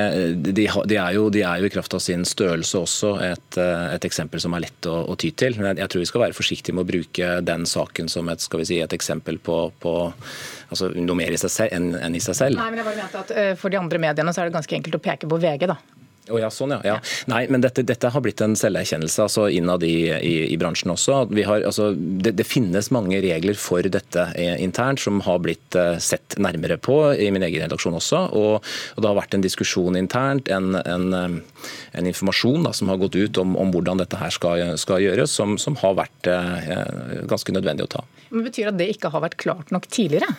de, 0.56 0.66
er 0.66 1.14
jo, 1.14 1.28
de, 1.30 1.44
er 1.46 1.62
jo, 1.62 1.70
i 1.70 1.74
kraft 1.76 1.94
av 1.94 2.02
sin 2.02 2.26
størrelse 2.26 2.82
også 2.82 3.14
et, 3.22 3.60
et 3.60 4.08
eksempel 4.08 4.42
som 4.42 4.56
er 4.56 4.66
lett 4.66 4.90
å, 4.90 4.98
å, 5.06 5.14
ty 5.14 5.30
til. 5.30 5.54
Men 5.62 5.78
jeg 5.78 5.92
tror 5.92 6.02
vi 6.02 6.10
skal 6.10 6.26
være 6.26 6.38
forsiktige 6.38 6.74
med 6.74 6.82
å 6.82 6.90
bruke 6.90 7.32
den 7.46 7.66
saken 7.70 8.10
som 8.10 8.26
et, 8.32 8.42
skal 8.42 8.64
vi 8.64 8.70
si, 8.72 8.80
et 8.82 8.96
eksempel 8.96 9.38
på, 9.38 9.60
på 9.82 9.94
altså, 10.02 10.90
noe 10.98 11.22
mer 11.22 11.38
enn, 11.70 11.92
enn 11.94 12.18
i 12.18 12.24
seg 12.24 12.40
selv. 12.42 12.58
Nei, 12.58 12.72
men 12.74 12.82
jeg 12.82 12.90
bare 12.90 13.04
mente 13.04 13.22
at 13.22 13.60
For 13.62 13.70
de 13.70 13.78
andre 13.78 14.02
mediene 14.02 14.34
så 14.34 14.42
er 14.42 14.50
det 14.50 14.58
ganske 14.58 14.80
enkelt 14.80 14.98
å 14.98 15.04
peke 15.06 15.30
på 15.30 15.38
VG. 15.46 15.70
da. 15.70 15.78
Oh, 16.26 16.38
ja, 16.40 16.48
sånn, 16.50 16.72
ja. 16.74 16.80
ja. 16.82 16.94
Nei, 17.30 17.44
men 17.52 17.62
dette, 17.62 17.84
dette, 17.86 18.10
har 18.10 18.22
blitt 18.24 18.40
en 18.42 18.56
selverkjennelse 18.58 19.22
altså 19.22 19.46
innad 19.52 19.84
i, 19.86 20.08
i, 20.10 20.34
i 20.50 20.56
bransjen 20.58 20.90
også. 20.90 21.20
Har, 21.46 21.62
altså, 21.68 21.92
det, 21.94 22.32
det, 22.40 22.46
finnes 22.48 22.90
mange 22.94 23.20
regler 23.22 23.54
for 23.60 23.86
dette 23.86 24.24
eh, 24.34 24.56
internt 24.62 25.04
som 25.04 25.20
har 25.26 25.38
blitt 25.44 25.78
uh, 25.78 25.94
sett 26.02 26.34
nærmere 26.42 26.80
på 26.82 26.98
i 27.14 27.30
min 27.34 27.46
egen 27.46 27.62
redaksjon 27.62 27.98
også. 28.00 28.24
Og, 28.34 28.58
og 28.58 29.04
det 29.04 29.10
har 29.10 29.18
vært 29.20 29.38
en 29.38 29.46
diskusjon 29.46 29.98
internt, 30.00 30.50
en, 30.50 30.74
en, 30.82 31.06
eh, 31.14 31.64
en 32.00 32.10
informasjon 32.10 32.66
da, 32.66 32.74
som 32.74 32.90
har 32.90 32.98
gått 33.04 33.18
ut 33.18 33.42
om, 33.42 33.54
om 33.62 33.70
hvordan 33.74 34.02
dette 34.02 34.18
her 34.18 34.34
skal, 34.34 34.74
skal 34.82 35.04
gjøres, 35.06 35.30
som, 35.30 35.54
som 35.62 35.78
har 35.84 35.94
vært 36.02 36.32
uh, 36.32 37.22
ganske 37.30 37.54
nødvendig 37.54 37.86
å 37.86 37.92
ta. 37.98 38.06
Men 38.32 38.48
Betyr 38.48 38.72
at 38.72 38.80
det 38.80 38.90
ikke 38.96 39.14
har 39.14 39.22
vært 39.22 39.38
klart 39.38 39.70
nok 39.74 39.86
tidligere? 39.86 40.34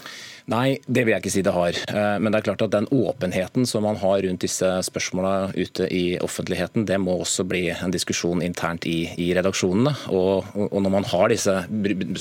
Nei, 0.47 0.77
det 0.87 1.01
vil 1.03 1.11
jeg 1.11 1.19
ikke 1.25 1.31
si 1.33 1.41
det 1.43 1.51
har. 1.51 1.75
Eh, 1.91 2.17
men 2.23 2.31
det 2.31 2.39
er 2.39 2.45
klart 2.45 2.61
at 2.63 2.71
den 2.71 2.85
åpenheten 2.95 3.65
som 3.67 3.83
man 3.83 3.97
har 3.99 4.21
rundt 4.23 4.45
disse 4.45 4.67
spørsmåla 4.87 5.49
ute 5.57 5.89
i 5.91 6.15
offentligheten, 6.23 6.85
det 6.87 6.95
må 7.03 7.17
også 7.19 7.43
bli 7.43 7.65
en 7.73 7.91
diskusjon 7.91 8.39
internt 8.45 8.87
i, 8.87 9.09
i 9.19 9.27
redaksjonene. 9.35 9.91
Og, 10.07 10.47
og, 10.55 10.77
når 10.85 10.93
man 10.93 11.07
har 11.11 11.33
disse 11.33 11.55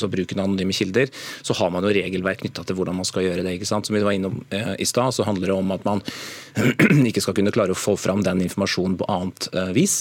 så 0.00 0.10
bruken 0.10 0.42
av 0.42 0.48
anonyme 0.48 0.74
kilder, 0.74 1.12
så 1.46 1.54
har 1.60 1.70
man 1.70 1.86
jo 1.86 1.92
regelverk 1.94 2.42
knytta 2.42 2.64
til 2.66 2.80
hvordan 2.80 2.98
man 2.98 3.06
skal 3.06 3.28
gjøre 3.28 3.44
det. 3.46 3.52
ikke 3.60 3.68
sant? 3.70 3.86
Som 3.86 3.94
vi 3.94 4.02
var 4.02 4.18
innom 4.18 4.42
eh, 4.50 4.74
i 4.82 4.90
stad, 4.90 5.14
så 5.14 5.28
handler 5.28 5.52
det 5.52 5.60
om 5.60 5.70
at 5.76 5.86
man 5.86 6.02
ikke 7.12 7.22
skal 7.22 7.38
kunne 7.38 7.54
klare 7.54 7.76
å 7.76 7.78
få 7.78 7.94
fram 7.94 8.26
den 8.26 8.42
informasjonen 8.48 8.98
på 8.98 9.10
annet 9.20 9.46
eh, 9.54 9.70
vis. 9.78 10.00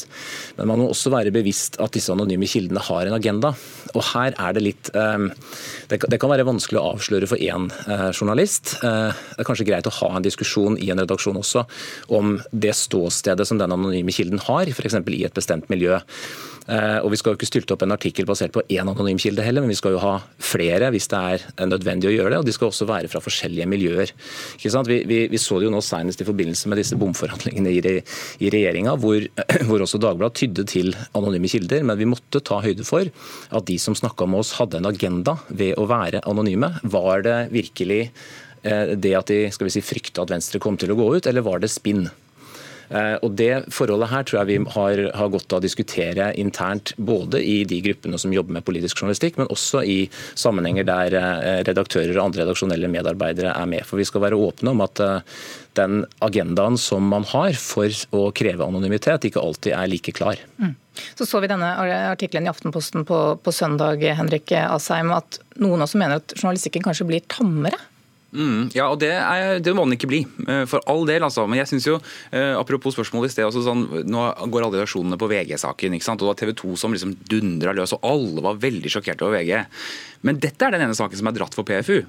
Men 0.58 0.74
man 0.74 0.82
må 0.82 0.89
også 0.89 1.13
være 1.13 1.36
bevisst 1.36 1.77
at 1.77 1.94
disse 1.94 2.10
anonyme 2.10 2.50
kildene 2.50 2.82
har 2.89 3.05
en 3.05 3.20
agenda. 3.22 3.53
Og 3.94 4.01
her 4.15 4.34
er 4.34 4.58
det 4.58 4.65
litt 4.65 4.89
Det 4.89 6.17
kan 6.20 6.32
være 6.32 6.46
vanskelig 6.48 6.79
å 6.82 6.88
avsløre 6.96 7.29
for 7.29 7.39
én 7.39 7.70
journalist. 7.70 8.14
Eh, 8.24 9.12
det 9.36 9.43
er 9.43 9.48
kanskje 9.48 9.67
greit 9.67 9.88
å 9.89 9.93
ha 10.00 10.15
en 10.15 10.25
diskusjon 10.25 10.77
i 10.81 10.91
en 10.93 11.01
redaksjon 11.03 11.39
også 11.41 11.65
om 12.15 12.38
det 12.51 12.75
ståstedet 12.77 13.48
som 13.48 13.60
den 13.62 13.74
anonyme 13.75 14.13
kilden 14.15 14.41
har, 14.48 14.69
f.eks. 14.72 15.00
i 15.05 15.24
et 15.27 15.36
bestemt 15.36 15.69
miljø. 15.69 16.00
Eh, 16.65 16.98
og 17.05 17.12
Vi 17.13 17.19
skal 17.19 17.34
jo 17.34 17.38
ikke 17.38 17.50
stylte 17.50 17.75
opp 17.75 17.84
en 17.86 17.93
artikkel 17.93 18.25
basert 18.25 18.53
på 18.55 18.63
én 18.74 18.89
anonym 18.89 19.19
kilde 19.22 19.43
heller, 19.45 19.62
men 19.62 19.69
vi 19.69 19.77
skal 19.77 19.93
jo 19.93 20.01
ha 20.01 20.15
flere 20.41 20.89
hvis 20.93 21.07
det 21.12 21.19
er 21.19 21.67
nødvendig 21.69 22.10
å 22.10 22.15
gjøre 22.15 22.34
det. 22.34 22.39
Og 22.41 22.48
de 22.48 22.55
skal 22.55 22.72
også 22.72 22.88
være 22.89 23.12
fra 23.12 23.22
forskjellige 23.24 23.69
miljøer. 23.69 24.13
Vi, 24.62 24.98
vi, 25.05 25.19
vi, 25.29 25.41
så 25.41 25.60
det 25.60 25.69
jo 25.69 25.75
nå 25.75 25.81
senest 25.86 26.24
i 26.24 26.27
forbindelse 26.27 26.72
med 26.72 26.81
disse 26.81 26.98
bomforhandlingene 27.00 27.75
i, 27.75 27.95
i 28.41 28.51
regjeringa, 28.53 28.98
hvor, 29.01 29.22
hvor, 29.67 29.86
også 29.86 30.01
Dagbladet 30.01 30.41
tydde 30.41 30.67
til 30.69 30.91
anonyme 31.17 31.50
kilder. 31.51 31.86
Men 31.86 32.01
vi 32.01 32.10
måtte 32.10 32.41
ta 32.45 32.60
høyde 32.65 32.88
for 32.88 33.05
at 33.05 33.69
de 33.69 33.77
som 33.81 33.98
snakka 33.98 34.27
med 34.29 34.41
oss 34.41 34.55
hadde 34.60 34.81
en 34.81 34.89
agenda 34.89 35.38
ved 35.50 35.77
å 35.77 35.88
være 35.89 36.25
anonyme. 36.25 36.74
Var 36.81 37.25
det 37.27 37.39
virkelig 37.53 38.01
eh, 38.10 38.95
det 38.98 39.15
at 39.22 39.29
de 39.29 39.43
skal 39.53 39.69
vi 39.69 39.77
si, 39.77 39.86
frykta 39.86 40.25
at 40.25 40.34
Venstre 40.34 40.62
kom 40.63 40.81
til 40.81 40.95
å 40.95 41.00
gå 41.00 41.12
ut, 41.17 41.29
eller 41.29 41.45
var 41.45 41.62
det 41.62 41.74
spinn? 41.74 42.07
Eh, 42.89 43.15
og 43.25 43.36
Det 43.36 43.65
forholdet 43.74 44.12
her 44.12 44.25
tror 44.27 44.39
jeg 44.39 44.50
vi 44.51 44.72
har, 44.75 45.01
har 45.18 45.34
godt 45.34 45.54
av 45.54 45.62
å 45.62 45.65
diskutere 45.65 46.32
internt, 46.39 46.94
både 46.98 47.42
i 47.42 47.63
de 47.68 47.82
gruppene 47.86 48.20
som 48.22 48.34
jobber 48.34 48.58
med 48.58 48.65
politisk 48.68 49.01
journalistikk, 49.01 49.39
men 49.42 49.50
også 49.54 49.84
i 49.84 49.98
sammenhenger 50.38 50.88
der 50.88 51.18
eh, 51.20 51.62
redaktører 51.68 52.13
og 52.15 52.27
andre 52.27 52.46
redaksjonelle 52.46 52.89
medarbeidere 52.92 53.56
er 53.56 53.70
med. 53.70 53.86
For 53.88 54.01
Vi 54.01 54.08
skal 54.08 54.25
være 54.27 54.39
åpne 54.39 54.75
om 54.75 54.84
at 54.86 55.01
eh, 55.04 55.38
den 55.75 56.04
agendaen 56.24 56.77
som 56.80 57.08
man 57.12 57.25
har 57.34 57.58
for 57.60 57.92
å 58.15 58.30
kreve 58.36 58.68
anonymitet, 58.68 59.27
ikke 59.27 59.44
alltid 59.44 59.75
er 59.75 59.89
like 59.92 60.13
klar. 60.15 60.39
Mm. 60.62 60.75
Så 61.20 61.27
så 61.27 61.42
vi 61.44 61.50
denne 61.51 61.74
artikkelen 62.13 62.48
i 62.48 62.51
Aftenposten 62.51 63.04
på, 63.08 63.18
på 63.44 63.51
søndag 63.51 64.00
Henrik 64.15 64.54
Asheim, 64.56 65.12
at 65.12 65.42
noen 65.60 65.84
også 65.84 66.00
mener 66.00 66.22
at 66.22 66.38
journalistikken 66.38 66.86
kanskje 66.86 67.10
blir 67.10 67.25
tammere? 67.27 67.82
Mm, 68.36 68.68
ja, 68.75 68.89
og 68.92 69.00
det, 69.00 69.13
er, 69.15 69.62
det, 69.63 69.74
må 69.75 69.86
den 69.88 69.96
ikke 69.96 70.10
bli. 70.12 70.22
Eh, 70.48 70.63
for 70.70 70.84
all 70.92 71.06
del, 71.08 71.24
altså. 71.24 71.46
Men 71.48 71.62
jeg 71.62 71.72
synes 71.72 71.88
jo, 71.88 72.00
eh, 72.36 72.51
apropos 72.58 72.98
spørsmålet 72.98 73.32
i 73.32 73.36
sted, 73.36 73.48
altså 73.48 73.63
sånn, 73.63 73.86
nå 74.12 74.25
går 74.51 74.68
alle 74.68 74.82
reaksjonene 74.82 75.20
på 75.22 75.30
VG-saken. 75.32 75.96
ikke 75.96 76.08
sant? 76.08 76.20
Og 76.20 76.27
det 76.27 76.34
var 76.34 76.42
TV 76.44 76.54
2 76.65 76.75
som 76.82 76.96
liksom 76.96 77.15
dundra 77.32 77.75
løs, 77.77 77.96
og 77.96 78.06
alle 78.12 78.44
var 78.46 78.60
veldig 78.62 78.92
sjokkerte 78.92 79.27
over 79.27 79.39
VG. 79.39 79.65
Men 80.27 80.44
dette 80.44 80.68
er 80.68 80.75
den 80.75 80.88
ene 80.88 80.98
saken 80.98 81.22
som 81.22 81.32
er 81.32 81.38
dratt 81.39 81.56
for 81.58 81.68
PFU. 81.68 82.04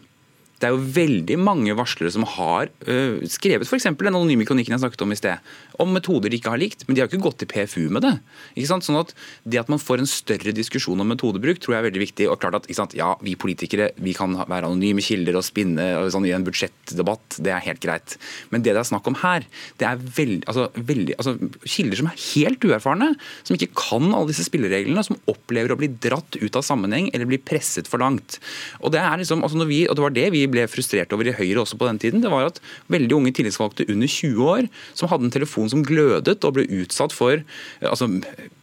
Det 0.61 0.69
er 0.69 0.75
jo 0.75 0.85
veldig 0.97 1.39
mange 1.43 1.75
varslere 1.77 2.13
som 2.15 2.25
har 2.37 2.71
uh, 2.89 3.19
skrevet 3.29 3.69
f.eks. 3.69 3.89
den 3.91 4.13
anonyme 4.13 4.47
kronikken 4.49 4.77
jeg 4.77 4.85
snakket 4.85 5.05
om 5.05 5.13
i 5.13 5.19
sted, 5.19 5.53
om 5.83 5.93
metoder 5.93 6.33
de 6.33 6.39
ikke 6.41 6.53
har 6.55 6.63
likt, 6.63 6.87
men 6.87 6.97
de 6.97 7.03
har 7.03 7.11
ikke 7.11 7.23
gått 7.25 7.41
til 7.43 7.51
PFU 7.51 7.91
med 7.93 8.07
det. 8.07 8.15
Ikke 8.55 8.71
sant? 8.71 8.87
Sånn 8.87 9.01
at 9.01 9.13
Det 9.45 9.61
at 9.61 9.71
man 9.73 9.83
får 9.83 10.03
en 10.03 10.09
større 10.11 10.55
diskusjon 10.57 11.01
om 11.03 11.11
metodebruk, 11.11 11.61
tror 11.61 11.77
jeg 11.77 11.83
er 11.83 11.89
veldig 11.91 12.05
viktig. 12.05 12.31
og 12.31 12.41
klart 12.41 12.61
at 12.61 12.69
ikke 12.69 12.79
sant? 12.79 12.97
Ja, 12.97 13.15
Vi 13.21 13.35
politikere 13.37 13.91
vi 14.01 14.15
kan 14.17 14.37
være 14.37 14.69
anonyme 14.69 15.03
kilder 15.05 15.37
og 15.37 15.45
spinne 15.45 15.87
og 15.99 16.11
sånn, 16.15 16.27
i 16.29 16.33
en 16.37 16.45
budsjettdebatt, 16.47 17.39
det 17.43 17.53
er 17.53 17.65
helt 17.65 17.83
greit. 17.83 18.17
Men 18.51 18.63
det 18.63 18.77
det 18.77 18.83
er 18.83 18.89
snakk 18.91 19.09
om 19.09 19.17
her, 19.23 19.47
det 19.81 19.89
er 19.89 20.01
veld, 20.17 20.45
altså, 20.51 20.69
veldig, 20.77 21.17
altså, 21.17 21.37
kilder 21.65 22.01
som 22.01 22.11
er 22.11 22.21
helt 22.21 22.67
uerfarne, 22.69 23.11
som 23.47 23.57
ikke 23.57 23.73
kan 23.79 24.11
alle 24.11 24.31
disse 24.31 24.47
spillereglene, 24.49 25.05
som 25.07 25.19
opplever 25.31 25.73
å 25.73 25.79
bli 25.81 25.89
dratt 25.89 26.37
ut 26.37 26.59
av 26.59 26.65
sammenheng 26.67 27.09
eller 27.13 27.29
bli 27.29 27.41
presset 27.41 27.89
for 27.91 28.03
langt. 28.03 28.39
Og 28.83 28.93
Det 28.97 29.01
er 29.03 29.21
liksom, 29.21 29.43
altså 29.45 29.61
når 29.61 29.71
vi, 29.71 29.81
og 29.89 29.97
det 29.97 30.05
var 30.05 30.17
det 30.17 30.29
vi 30.35 30.46
ble 30.53 30.67
frustrert 30.71 31.13
over 31.15 31.31
i 31.31 31.37
Høyre 31.37 31.63
også 31.63 31.79
på 31.81 31.89
den 31.89 32.01
tiden, 32.03 32.23
det 32.25 32.33
var 32.33 32.51
at 32.51 32.61
veldig 32.93 33.19
unge 33.19 33.35
tillitsvalgte 33.37 33.89
under 33.93 34.11
20 34.11 34.53
år 34.57 34.69
som 34.93 35.11
hadde 35.13 35.29
en 35.29 35.35
telefon 35.35 35.73
som 35.73 35.85
glødet 35.87 36.39
og 36.45 36.57
ble 36.59 36.67
utsatt 36.83 37.15
for 37.15 37.43
altså, 37.83 38.11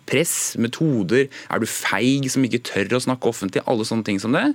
press, 0.09 0.55
metoder, 0.59 1.27
er 1.49 1.61
du 1.61 1.67
feig 1.69 2.29
som 2.31 2.45
ikke 2.45 2.61
tør 2.67 2.97
å 2.97 3.03
snakke 3.05 3.29
offentlig, 3.29 3.63
alle 3.69 3.85
sånne 3.87 4.07
ting 4.07 4.19
som 4.21 4.35
det. 4.35 4.45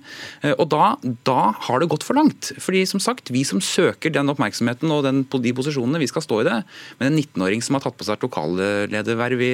Eh, 0.42 0.54
og 0.56 0.68
da, 0.72 0.94
da 1.28 1.52
har 1.68 1.82
det 1.82 1.90
gått 1.92 2.06
for 2.06 2.18
langt. 2.18 2.52
Fordi 2.62 2.84
som 2.88 3.02
sagt, 3.02 3.32
vi 3.34 3.44
som 3.48 3.62
søker 3.64 4.12
den 4.14 4.30
oppmerksomheten 4.32 4.92
og 4.94 5.04
den, 5.06 5.24
de 5.28 5.54
posisjonene, 5.56 6.00
vi 6.02 6.10
skal 6.10 6.24
stå 6.24 6.42
i 6.42 6.48
det. 6.48 6.58
Men 7.00 7.12
en 7.12 7.20
19-åring 7.20 7.64
som 7.64 7.78
har 7.78 7.84
tatt 7.86 7.98
på 7.98 8.06
seg 8.06 8.18
et 8.18 8.26
lokallederverv 8.26 9.44
i 9.44 9.52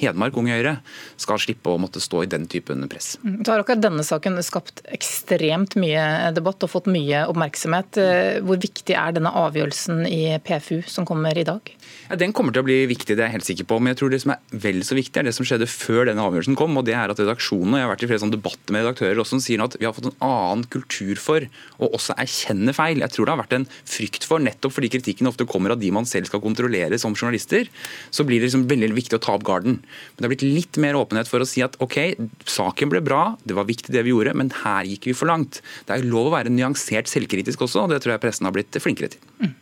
Hedmark 0.00 0.38
Unge 0.40 0.56
Høyre, 0.56 0.76
skal 1.20 1.40
slippe 1.42 1.72
å 1.72 1.80
måtte 1.80 2.02
stå 2.02 2.24
i 2.24 2.30
den 2.30 2.46
typen 2.50 2.86
press. 2.90 3.14
Mm, 3.24 3.40
så 3.44 3.54
har 3.54 3.62
akkurat 3.62 3.82
denne 3.84 4.04
saken 4.06 4.38
skapt 4.44 4.82
ekstremt 4.90 5.76
mye 5.80 6.32
debatt 6.36 6.64
og 6.66 6.72
fått 6.72 6.90
mye 6.90 7.24
oppmerksomhet. 7.30 8.00
Eh, 8.00 8.40
hvor 8.44 8.60
viktig 8.60 8.96
er 8.96 9.16
denne 9.16 9.32
avgjørelsen 9.42 10.04
i 10.08 10.22
PFU 10.44 10.80
som 10.90 11.08
kommer 11.08 11.36
i 11.36 11.46
dag? 11.46 11.72
Ja, 12.10 12.18
den 12.18 12.34
kommer 12.36 12.54
til 12.54 12.64
å 12.64 12.66
bli 12.66 12.82
viktig, 12.90 13.14
det 13.14 13.24
er 13.24 13.30
jeg 13.30 13.38
helt 13.38 13.48
sikker 13.48 13.68
på. 13.70 13.80
Men 13.80 13.94
jeg 13.94 14.00
tror 14.00 14.14
det 14.14 14.22
som 14.24 14.34
er 14.34 14.60
vel 14.64 14.82
så 14.86 14.96
viktig, 14.98 15.20
er 15.20 15.28
det 15.28 15.29
som 15.36 15.46
skjedde 15.46 15.68
før 15.70 16.08
denne 16.08 16.22
avgjørelsen 16.24 16.56
kom. 16.58 16.76
og 16.78 16.86
det 16.86 16.94
er 16.96 17.12
at 17.12 17.20
redaksjonene, 17.20 17.80
Jeg 17.80 17.86
har 17.86 17.92
vært 17.94 18.04
i 18.04 18.10
flere 18.10 18.22
sånne 18.22 18.36
debatter 18.36 18.74
med 18.74 18.84
redaktører 18.84 19.20
også, 19.20 19.36
som 19.36 19.42
sier 19.44 19.62
at 19.64 19.76
vi 19.78 19.86
har 19.86 19.94
fått 19.96 20.10
en 20.10 20.18
annen 20.24 20.64
kultur 20.70 21.16
for 21.16 21.46
å 21.78 21.90
også 21.96 22.16
erkjenne 22.16 22.74
feil. 22.74 23.00
Jeg 23.00 23.14
tror 23.14 23.26
det 23.26 23.34
har 23.34 23.42
vært 23.42 23.56
en 23.58 23.68
frykt 23.84 24.26
for, 24.28 24.42
nettopp 24.42 24.74
fordi 24.76 24.92
kritikken 24.96 25.30
ofte 25.30 25.46
kommer 25.48 25.74
av 25.74 25.80
de 25.80 25.90
man 25.90 26.08
selv 26.08 26.30
skal 26.30 26.42
kontrollere 26.42 26.98
som 26.98 27.14
journalister, 27.14 27.68
så 28.10 28.26
blir 28.26 28.40
det 28.40 28.50
liksom 28.50 28.68
veldig 28.70 28.92
viktig 28.96 29.18
å 29.18 29.22
ta 29.22 29.36
opp 29.36 29.46
garden. 29.46 29.80
Men 29.80 30.18
det 30.18 30.28
har 30.28 30.34
blitt 30.34 30.46
litt 30.46 30.80
mer 30.82 30.98
åpenhet 30.98 31.30
for 31.30 31.42
å 31.42 31.48
si 31.48 31.64
at 31.64 31.78
ok, 31.82 31.98
saken 32.44 32.92
ble 32.92 33.02
bra, 33.04 33.36
det 33.44 33.56
var 33.58 33.68
viktig 33.68 33.94
det 33.94 34.04
vi 34.06 34.14
gjorde, 34.14 34.36
men 34.36 34.52
her 34.62 34.88
gikk 34.88 35.10
vi 35.10 35.16
for 35.16 35.30
langt. 35.30 35.62
Det 35.86 35.96
er 35.96 36.06
lov 36.06 36.30
å 36.30 36.36
være 36.36 36.52
nyansert 36.52 37.10
selvkritisk 37.10 37.66
også, 37.66 37.86
og 37.86 37.94
det 37.94 38.02
tror 38.04 38.16
jeg 38.16 38.24
pressen 38.24 38.48
har 38.48 38.56
blitt 38.56 38.80
flinkere 38.80 39.14
til. 39.14 39.22
Mm. 39.40 39.54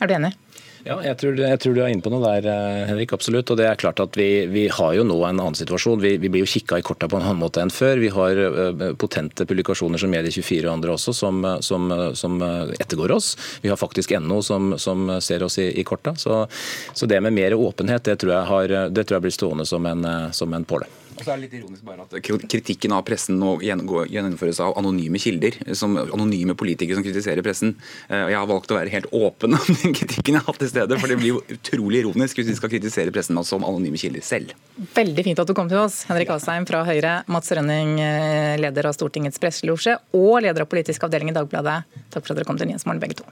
Er 0.00 0.08
du 0.08 0.14
enig? 0.16 0.32
Ja, 0.80 0.96
jeg 1.04 1.16
tror, 1.20 1.36
jeg 1.36 1.60
tror, 1.60 1.74
du 1.76 1.80
er 1.84 1.90
inne 1.92 2.04
på 2.04 2.12
noe 2.12 2.22
der, 2.24 2.46
eh, 2.48 2.86
Henrik. 2.88 3.12
Absolutt. 3.12 3.50
Og 3.52 3.58
det 3.60 3.66
er 3.68 3.80
klart 3.80 4.00
at 4.00 4.16
Vi, 4.16 4.46
vi 4.46 4.66
har 4.68 4.94
jo 4.96 5.04
nå 5.04 5.16
en 5.24 5.40
annen 5.40 5.56
situasjon. 5.58 6.00
Vi, 6.00 6.16
vi 6.18 6.30
blir 6.32 6.44
jo 6.44 6.48
kikka 6.48 6.78
i 6.80 6.84
korta 6.86 7.08
på 7.08 7.18
en 7.18 7.26
annen 7.26 7.42
måte 7.42 7.60
enn 7.60 7.72
før. 7.72 8.00
Vi 8.00 8.08
har 8.12 8.36
uh, 8.36 8.84
potente 9.00 9.46
publikasjoner 9.48 10.00
som 10.00 10.12
Medie24 10.12 10.64
og 10.66 10.72
andre 10.72 10.94
også 10.96 11.14
som, 11.16 11.44
som, 11.64 11.88
som 12.16 12.40
ettergår 12.78 13.12
oss. 13.14 13.36
Vi 13.62 13.70
har 13.72 13.80
faktisk 13.80 14.16
NO 14.20 14.40
som, 14.42 14.74
som 14.80 15.08
ser 15.20 15.44
oss 15.44 15.58
i, 15.60 15.68
i 15.80 15.84
korta. 15.84 16.16
Så, 16.16 16.46
så, 16.92 17.06
det 17.06 17.20
med 17.20 17.36
mer 17.36 17.54
åpenhet, 17.54 18.04
det 18.08 18.18
tror 18.22 18.34
jeg, 18.34 18.48
har, 18.50 18.76
det 18.90 19.06
tror 19.06 19.18
jeg 19.18 19.28
blir 19.28 19.36
stående 19.36 19.68
som 19.68 19.86
en, 19.86 20.06
som 20.36 20.52
en 20.56 20.66
påle. 20.68 20.88
Og 21.20 21.26
så 21.26 21.34
er 21.34 21.36
det 21.40 21.44
litt 21.50 21.56
ironisk 21.58 21.84
bare 21.84 22.06
at 22.06 22.14
Kritikken 22.50 22.94
av 22.96 23.02
pressen 23.04 23.36
nå 23.40 23.58
gjennomføres 23.60 24.60
av 24.64 24.78
anonyme 24.80 25.20
kilder, 25.20 25.58
som 25.76 25.98
anonyme 26.00 26.56
politikere 26.58 26.96
som 26.96 27.04
kritiserer 27.04 27.44
pressen. 27.44 27.74
Eh, 28.08 28.30
Jeg 28.32 28.38
har 28.38 28.48
valgt 28.48 28.72
å 28.72 28.78
være 28.78 28.92
helt 28.94 29.10
åpen 29.12 29.54
om 29.58 29.78
den 29.82 29.96
kritikken 29.96 30.38
jeg 30.38 30.40
har 30.40 30.48
hatt 30.48 30.64
i 30.64 30.70
stedet, 30.72 31.00
for 31.00 31.12
det 31.12 31.20
blir 31.20 31.34
jo 31.34 31.42
utrolig 31.52 32.02
ironisk 32.04 32.40
hvis 32.40 32.50
vi 32.54 32.56
skal 32.56 32.72
kritisere 32.72 33.12
pressen 33.14 33.36
som 33.44 33.66
anonyme 33.68 34.00
kilder 34.00 34.24
selv. 34.24 34.56
Veldig 34.96 35.26
fint 35.28 35.44
at 35.44 35.50
du 35.50 35.56
kom 35.56 35.68
til 35.68 35.82
oss, 35.84 36.02
Henrik 36.08 36.32
Asheim 36.32 36.64
fra 36.68 36.82
Høyre, 36.88 37.18
Mats 37.28 37.52
Rønning, 37.52 37.98
eh, 38.00 38.56
leder 38.60 38.88
av 38.88 38.96
Stortingets 38.96 39.40
presselosje 39.42 39.98
og 40.16 40.40
leder 40.40 40.64
av 40.64 40.72
politisk 40.72 41.04
avdeling 41.04 41.34
i 41.34 41.36
Dagbladet. 41.36 41.82
Takk 42.08 42.24
for 42.24 42.32
at 42.32 42.40
dere 42.40 42.48
kom 42.48 42.60
til 42.60 42.72
Nyhetsmorgen 42.72 43.04
begge 43.04 43.20
to. 43.20 43.28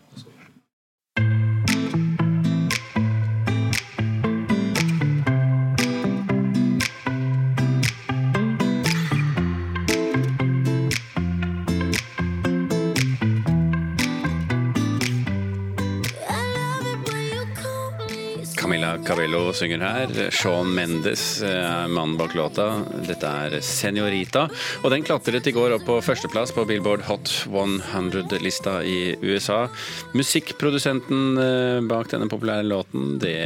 Cabello 19.07 19.53
synger 19.53 19.83
her. 19.85 20.13
Sean 20.35 20.71
Mendes 20.75 21.41
er 21.45 21.89
mannen 21.93 22.17
bak 22.19 22.35
låta. 22.39 22.85
Dette 23.07 23.27
er 23.27 23.59
'Senorita'. 23.61 24.49
Og 24.83 24.91
den 24.91 25.05
klatret 25.05 25.47
i 25.47 25.53
går 25.53 25.77
opp 25.77 25.85
på 25.87 25.99
førsteplass 26.03 26.55
på 26.57 26.65
Billboard 26.69 27.03
Hot 27.09 27.31
100-lista 27.49 28.81
i 28.83 29.17
USA. 29.23 29.69
Musikkprodusenten 30.15 31.39
eh, 31.39 31.81
bak 31.89 32.11
denne 32.11 32.29
populære 32.29 32.67
låten, 32.67 33.19
det 33.19 33.37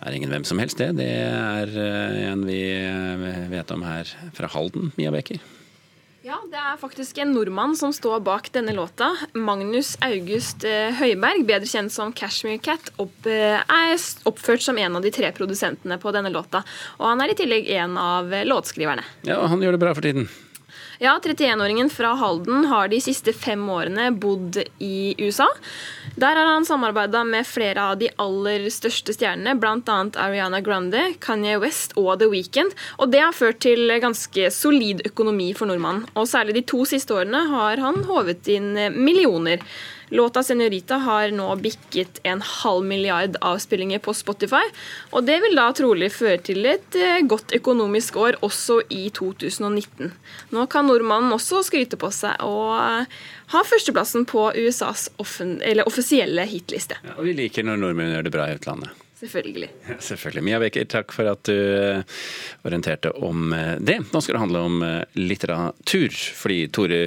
er 0.00 0.12
ingen 0.12 0.32
hvem 0.32 0.44
som 0.44 0.58
helst, 0.58 0.78
det. 0.78 0.96
Det 0.98 1.10
er 1.10 1.70
eh, 1.76 2.32
en 2.32 2.44
vi 2.48 2.60
eh, 2.74 3.48
vet 3.52 3.70
om 3.70 3.82
her 3.84 4.08
fra 4.36 4.50
Halden, 4.50 4.92
Mia 4.96 5.12
Becker. 5.14 5.40
Det 6.50 6.58
er 6.58 6.78
faktisk 6.80 7.18
en 7.22 7.30
nordmann 7.30 7.76
som 7.78 7.92
står 7.94 8.24
bak 8.26 8.48
denne 8.50 8.72
låta. 8.74 9.12
Magnus 9.38 9.92
August 10.02 10.64
eh, 10.66 10.90
Høiberg, 10.98 11.44
bedre 11.46 11.68
kjent 11.70 11.94
som 11.94 12.10
Cashmere 12.10 12.58
Cat, 12.58 12.90
opp, 12.98 13.14
eh, 13.30 13.60
er 13.62 13.94
oppført 14.26 14.64
som 14.64 14.78
en 14.82 14.98
av 14.98 15.06
de 15.06 15.12
tre 15.14 15.30
produsentene 15.36 16.00
på 16.02 16.10
denne 16.10 16.32
låta. 16.34 16.64
Og 16.98 17.06
han 17.06 17.22
er 17.22 17.30
i 17.30 17.38
tillegg 17.38 17.70
en 17.78 17.94
av 18.02 18.34
låtskriverne. 18.50 19.06
Ja, 19.30 19.44
han 19.46 19.62
gjør 19.62 19.78
det 19.78 19.84
bra 19.84 19.94
for 19.94 20.02
tiden. 20.02 20.26
Ja, 21.02 21.20
31-åringen 21.24 21.90
fra 21.90 22.08
Halden 22.14 22.64
har 22.64 22.88
de 22.88 22.98
siste 23.00 23.32
fem 23.32 23.62
årene 23.72 24.10
bodd 24.12 24.58
i 24.84 25.14
USA. 25.16 25.46
Der 26.20 26.36
har 26.36 26.50
han 26.50 26.66
samarbeida 26.68 27.22
med 27.24 27.46
flere 27.48 27.86
av 27.88 27.94
de 28.02 28.10
aller 28.20 28.66
største 28.68 29.14
stjernene, 29.16 29.54
bl.a. 29.56 29.94
Ariana 30.20 30.60
Grande, 30.60 31.06
Kanye 31.24 31.56
West 31.62 31.96
og 31.96 32.18
The 32.20 32.28
Weeknd. 32.28 32.76
Og 33.00 33.14
det 33.14 33.22
har 33.24 33.32
ført 33.32 33.62
til 33.64 33.88
ganske 34.02 34.50
solid 34.52 35.00
økonomi 35.08 35.54
for 35.56 35.72
nordmannen. 35.72 36.04
Og 36.20 36.28
særlig 36.28 36.58
de 36.58 36.66
to 36.68 36.84
siste 36.92 37.16
årene 37.16 37.46
har 37.48 37.80
han 37.80 38.04
håvet 38.04 38.52
inn 38.52 38.74
millioner. 39.00 39.64
Låta 40.10 40.42
'Senorita' 40.42 40.98
har 40.98 41.30
nå 41.30 41.48
bikket 41.56 42.20
en 42.22 42.40
halv 42.42 42.84
milliard 42.84 43.36
avspillinger 43.40 43.98
på 43.98 44.14
Spotify. 44.14 44.62
Og 45.10 45.24
det 45.24 45.40
vil 45.44 45.54
da 45.54 45.68
trolig 45.72 46.10
føre 46.12 46.38
til 46.42 46.66
et 46.66 46.98
eh, 46.98 47.20
godt 47.22 47.54
økonomisk 47.54 48.16
år 48.16 48.40
også 48.42 48.80
i 48.90 49.10
2019. 49.14 50.10
Nå 50.50 50.66
kan 50.66 50.90
nordmannen 50.90 51.32
også 51.36 51.62
skryte 51.66 51.98
på 52.00 52.10
seg 52.14 52.42
og 52.42 52.74
eh, 52.78 53.20
ha 53.54 53.62
førsteplassen 53.66 54.26
på 54.26 54.50
USAs 54.58 55.08
offisielle 55.18 56.46
hitliste. 56.46 56.98
Ja, 57.06 57.14
og 57.18 57.30
vi 57.30 57.36
liker 57.44 57.66
når 57.66 57.78
nordmenn 57.84 58.12
gjør 58.16 58.26
det 58.26 58.34
bra 58.34 58.50
i 58.50 58.58
utlandet. 58.58 58.90
Selvfølgelig. 59.20 59.68
Ja, 59.88 59.94
selvfølgelig. 60.00 60.42
Mia 60.46 60.58
Becker, 60.62 60.86
takk 60.88 61.12
for 61.12 61.28
at 61.28 61.42
du 61.44 61.52
eh, 61.52 62.20
orienterte 62.64 63.10
om 63.20 63.52
eh, 63.52 63.74
det. 63.76 63.98
Nå 64.14 64.22
skal 64.24 64.38
det 64.38 64.40
handle 64.40 64.62
om 64.64 64.78
eh, 64.86 65.18
litteratur. 65.20 66.16
Fordi 66.40 66.60
Tore 66.72 67.00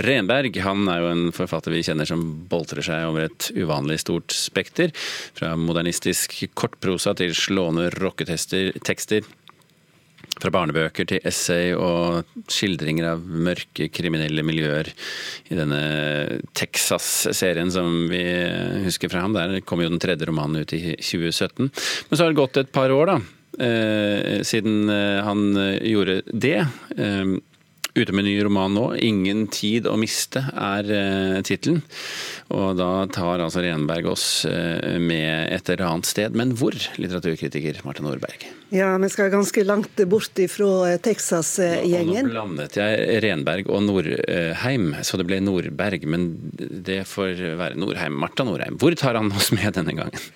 Renberg 0.00 0.56
han 0.64 0.88
er 0.88 1.02
jo 1.02 1.10
en 1.10 1.26
forfatter 1.36 1.74
vi 1.74 1.82
kjenner 1.84 2.08
som 2.08 2.22
boltrer 2.48 2.80
seg 2.86 3.10
over 3.10 3.28
et 3.28 3.50
uvanlig 3.60 3.98
stort 4.00 4.32
spekter. 4.32 4.94
Fra 5.36 5.52
modernistisk 5.60 6.38
kortprosa 6.56 7.12
til 7.20 7.36
slående 7.36 7.90
rocketekster 7.98 9.28
Fra 10.40 10.52
barnebøker 10.54 11.08
til 11.10 11.26
essay 11.28 11.74
og 11.76 12.28
skildringer 12.50 13.10
av 13.12 13.24
mørke 13.24 13.90
kriminelle 13.92 14.44
miljøer 14.46 14.88
i 15.50 15.58
denne 15.58 15.80
Texas-serien 16.56 17.72
som 17.74 18.06
vi 18.10 18.22
husker 18.86 19.12
fra 19.12 19.24
ham. 19.26 19.36
Der 19.36 19.60
kom 19.66 19.82
jo 19.84 19.90
den 19.90 20.02
tredje 20.02 20.28
romanen 20.30 20.64
ut 20.64 20.74
i 20.76 20.96
2017. 20.96 21.68
Men 21.68 22.16
så 22.16 22.24
har 22.24 22.32
det 22.32 22.40
gått 22.40 22.60
et 22.62 22.72
par 22.74 22.92
år, 22.94 23.14
da. 23.14 23.20
Eh, 23.60 24.40
siden 24.46 24.88
eh, 24.88 25.20
han 25.26 25.46
gjorde 25.82 26.20
det. 26.32 26.58
Eh, 26.96 27.36
ute 27.94 28.14
med 28.14 28.26
ny 28.26 28.34
roman 28.44 28.74
nå. 28.76 28.86
'Ingen 28.96 29.46
tid 29.52 29.88
å 29.90 29.96
miste' 30.00 30.42
er 30.50 30.90
uh, 30.90 31.40
tittelen. 31.46 31.82
Og 32.54 32.78
da 32.78 33.06
tar 33.12 33.42
altså 33.42 33.62
Renberg 33.64 34.10
oss 34.12 34.44
uh, 34.48 34.98
med 34.98 35.50
et 35.54 35.72
eller 35.72 35.86
annet 35.88 36.10
sted. 36.10 36.36
Men 36.36 36.54
hvor, 36.58 36.76
litteraturkritiker 37.00 37.82
Martin 37.86 38.06
Nordberg? 38.08 38.46
Ja, 38.74 38.92
vi 39.02 39.10
skal 39.10 39.32
ganske 39.32 39.64
langt 39.66 40.04
bort 40.10 40.38
ifra 40.38 40.96
Texas-gjengen. 41.02 42.28
Nå 42.28 42.34
blandet 42.34 42.78
jeg 42.78 43.18
Renberg 43.24 43.70
og 43.70 43.82
Nordheim, 43.88 44.94
så 45.02 45.18
det 45.18 45.26
ble 45.26 45.40
Nordberg. 45.42 46.06
Men 46.06 46.30
det 46.58 47.02
får 47.10 47.34
være 47.58 47.80
Nordheim. 47.80 48.18
Marta 48.22 48.46
Nordheim, 48.46 48.78
hvor 48.78 48.94
tar 48.98 49.18
han 49.18 49.32
oss 49.34 49.50
med 49.56 49.74
denne 49.78 49.96
gangen? 49.98 50.30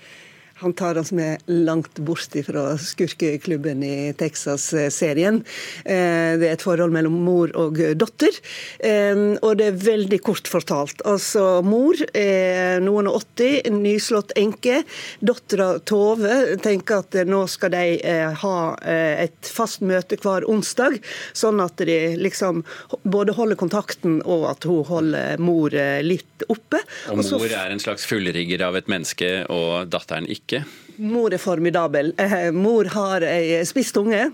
Han 0.65 0.73
tar 0.73 0.99
oss 0.99 1.13
med 1.13 1.43
langt 1.47 1.99
bort 1.99 2.33
fra 2.47 2.79
skurkeklubben 2.79 3.83
i 3.83 4.15
Texas-serien. 4.17 5.43
Eh, 5.85 6.39
det 6.41 6.47
er 6.49 6.55
et 6.55 6.63
forhold 6.65 6.95
mellom 6.95 7.19
mor 7.27 7.51
og 7.61 7.77
datter, 8.01 8.33
eh, 8.81 9.21
og 9.45 9.59
det 9.61 9.67
er 9.69 9.83
veldig 9.83 10.19
kort 10.25 10.49
fortalt. 10.49 11.05
Altså, 11.05 11.61
Mor 11.65 12.01
er 12.17 12.81
noen 12.81 13.11
og 13.11 13.19
80, 13.37 13.69
nyslått 13.77 14.33
enke. 14.41 14.81
Dattera 15.21 15.75
Tove 15.85 16.57
tenker 16.65 17.05
at 17.05 17.21
nå 17.29 17.43
skal 17.53 17.75
de 17.77 17.85
eh, 18.01 18.33
ha 18.41 18.57
et 18.81 19.53
fast 19.59 19.85
møte 19.85 20.17
hver 20.23 20.49
onsdag, 20.49 20.97
sånn 21.37 21.61
at 21.61 21.85
de 21.85 21.99
liksom 22.17 22.65
både 23.03 23.37
holder 23.37 23.61
kontakten 23.61 24.23
og 24.25 24.49
at 24.55 24.65
hun 24.65 24.81
holder 24.89 25.45
mor 25.45 25.77
litt 26.09 26.49
oppe. 26.49 26.81
Og 27.13 27.21
mor 27.21 27.53
er 27.53 27.75
en 27.75 27.83
slags 27.83 28.09
fullrigger 28.09 28.65
av 28.65 28.81
et 28.81 28.89
menneske, 28.89 29.35
og 29.53 29.93
datteren 29.93 30.25
ikke? 30.31 30.54
Ikke? 30.55 30.81
Mor 31.05 31.35
er 31.35 31.43
formidabel. 31.43 32.13
Eh, 32.19 32.51
mor 32.55 32.89
har 32.95 33.27
ei 33.27 33.59
spiss 33.67 33.93
tunge. 33.95 34.29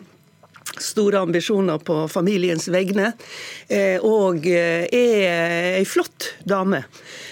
Store 0.80 1.18
ambisjoner 1.24 1.80
på 1.82 2.02
familiens 2.12 2.68
vegne. 2.70 3.14
Eh, 3.68 3.96
og 4.04 4.44
eh, 4.46 4.84
er 4.86 5.78
ei 5.80 5.86
flott 5.88 6.34
dame. 6.44 6.84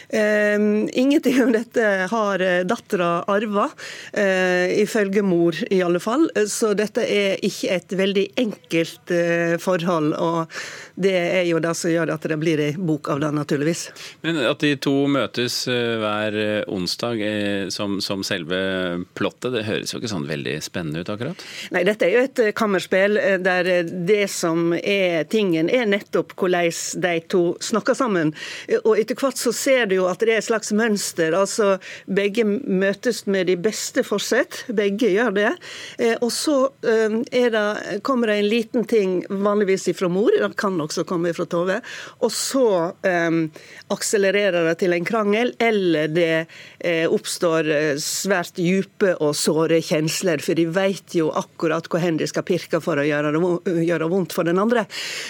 Uh, 0.08 0.88
ingenting 0.96 1.42
av 1.42 1.52
dette 1.52 1.86
har 2.10 2.44
dattera 2.64 3.10
arva, 3.28 3.68
uh, 4.16 4.66
ifølge 4.72 5.22
mor 5.26 5.56
i 5.70 5.82
alle 5.84 6.00
fall. 6.00 6.28
Så 6.48 6.72
dette 6.78 7.04
er 7.04 7.36
ikke 7.44 7.74
et 7.76 7.96
veldig 7.98 8.26
enkelt 8.40 9.12
uh, 9.12 9.56
forhold. 9.60 10.14
og 10.18 10.58
det 10.98 11.14
er 11.14 11.44
jo 11.46 11.60
det 11.62 11.74
som 11.78 11.92
gjør 11.92 12.10
at 12.10 12.24
det 12.30 12.36
blir 12.40 12.60
ei 12.62 12.72
bok 12.74 13.08
av 13.12 13.20
det, 13.22 13.30
naturligvis. 13.36 13.84
Men 14.26 14.40
at 14.42 14.62
de 14.64 14.72
to 14.82 14.94
møtes 15.10 15.60
eh, 15.70 15.94
hver 16.00 16.38
eh, 16.42 16.62
onsdag 16.74 17.22
eh, 17.22 17.68
som, 17.74 17.98
som, 18.04 18.24
selve 18.26 18.58
plottet, 19.18 19.52
det 19.54 19.66
høres 19.68 19.94
jo 19.94 20.00
ikke 20.00 20.10
sånn 20.10 20.26
veldig 20.28 20.56
spennende 20.64 21.04
ut 21.04 21.12
akkurat? 21.14 21.44
Nei, 21.74 21.84
dette 21.86 22.08
er 22.08 22.16
jo 22.16 22.24
et 22.26 22.42
kammerspill 22.58 23.14
der 23.44 23.70
det 23.86 24.24
som 24.32 24.72
er 24.78 25.22
tingen, 25.30 25.70
er 25.70 25.86
nettopp 25.86 26.34
hvordan 26.38 26.74
de 27.04 27.14
to 27.30 27.42
snakker 27.62 27.94
sammen. 27.94 28.32
Og 28.82 28.98
etter 28.98 29.18
hvert 29.18 29.38
så 29.38 29.52
ser 29.54 29.86
du 29.90 29.97
jo 29.98 30.08
at 30.10 30.22
det 30.22 30.34
er 30.34 30.42
et 30.42 30.48
slags 30.48 30.72
mønster. 30.76 31.36
Altså 31.36 31.76
begge 32.06 32.44
møtes 32.46 33.24
med 33.26 33.50
de 33.50 33.58
beste 33.60 34.04
forsett. 34.06 34.64
Begge 34.68 35.12
gjør 35.12 35.34
det. 35.36 35.52
Og 36.22 36.30
så 36.32 36.56
det, 36.82 38.00
kommer 38.06 38.30
det 38.30 38.38
en 38.38 38.48
liten 38.48 38.86
ting 38.88 39.18
vanligvis 39.28 39.88
ifra 39.92 40.08
mor. 40.12 40.32
Det 40.34 40.50
kan 40.58 40.78
også 40.80 41.04
komme 41.08 41.32
fra 41.36 41.46
Tove. 41.50 41.80
Og 42.24 42.32
så 42.34 42.68
um, 42.92 43.40
akselererer 43.94 44.70
det 44.70 44.76
til 44.82 44.94
en 44.96 45.06
krangel, 45.08 45.54
eller 45.58 46.08
det 46.12 46.46
oppstår 47.08 47.68
eh, 47.72 48.00
svært 48.00 48.56
dype 48.58 49.14
og 49.24 49.34
såre 49.36 49.80
kjensler, 49.84 50.42
for 50.42 50.58
de 50.58 50.66
vet 50.72 51.16
jo 51.18 51.30
akkurat 51.36 51.86
hvor 51.90 52.02
hen 52.02 52.18
de 52.20 52.28
skal 52.28 52.46
pirke 52.46 52.80
for 52.82 53.00
å 53.00 53.06
gjøre 53.06 53.32
det 53.34 53.84
gjøre 53.88 54.08
vondt 54.10 54.34
for 54.36 54.48
den 54.48 54.60
andre. 54.62 54.84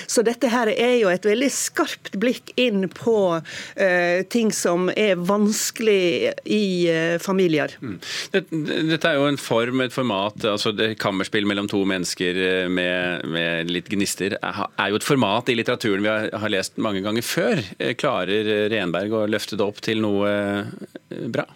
Så 0.06 0.24
dette 0.26 0.50
her 0.52 0.70
er 0.72 0.96
jo 1.00 1.10
et 1.12 1.26
veldig 1.26 1.50
skarpt 1.52 2.18
blikk 2.20 2.52
inn 2.60 2.88
på 2.92 3.18
uh, 3.38 4.18
ting 4.32 4.52
som 4.58 4.90
er 4.94 5.18
vanskelig 5.18 6.34
i 6.44 6.64
uh, 6.90 7.16
familier. 7.22 7.76
Mm. 7.82 7.98
Dette 8.34 9.12
er 9.12 9.18
jo 9.18 9.28
en 9.30 9.40
form, 9.40 9.84
et 9.84 9.94
format, 9.94 10.36
altså 10.52 10.74
kammerspill 10.98 11.46
mellom 11.48 11.70
to 11.70 11.84
mennesker 11.88 12.68
med, 12.72 13.26
med 13.30 13.72
litt 13.72 13.88
gnister, 13.92 14.36
er 14.42 14.90
jo 14.90 14.98
et 14.98 15.06
format 15.06 15.48
i 15.48 15.56
litteraturen 15.58 16.04
vi 16.04 16.12
har 16.42 16.52
lest 16.52 16.78
mange 16.82 17.02
ganger 17.04 17.24
før. 17.24 17.62
Eh, 17.78 17.94
klarer 17.98 18.68
Renberg 18.72 19.14
å 19.14 19.26
løfte 19.30 19.58
det 19.58 19.66
opp 19.66 19.80
til 19.84 20.02
noe 20.04 20.32
eh, 20.32 21.24
bra? 21.32 21.46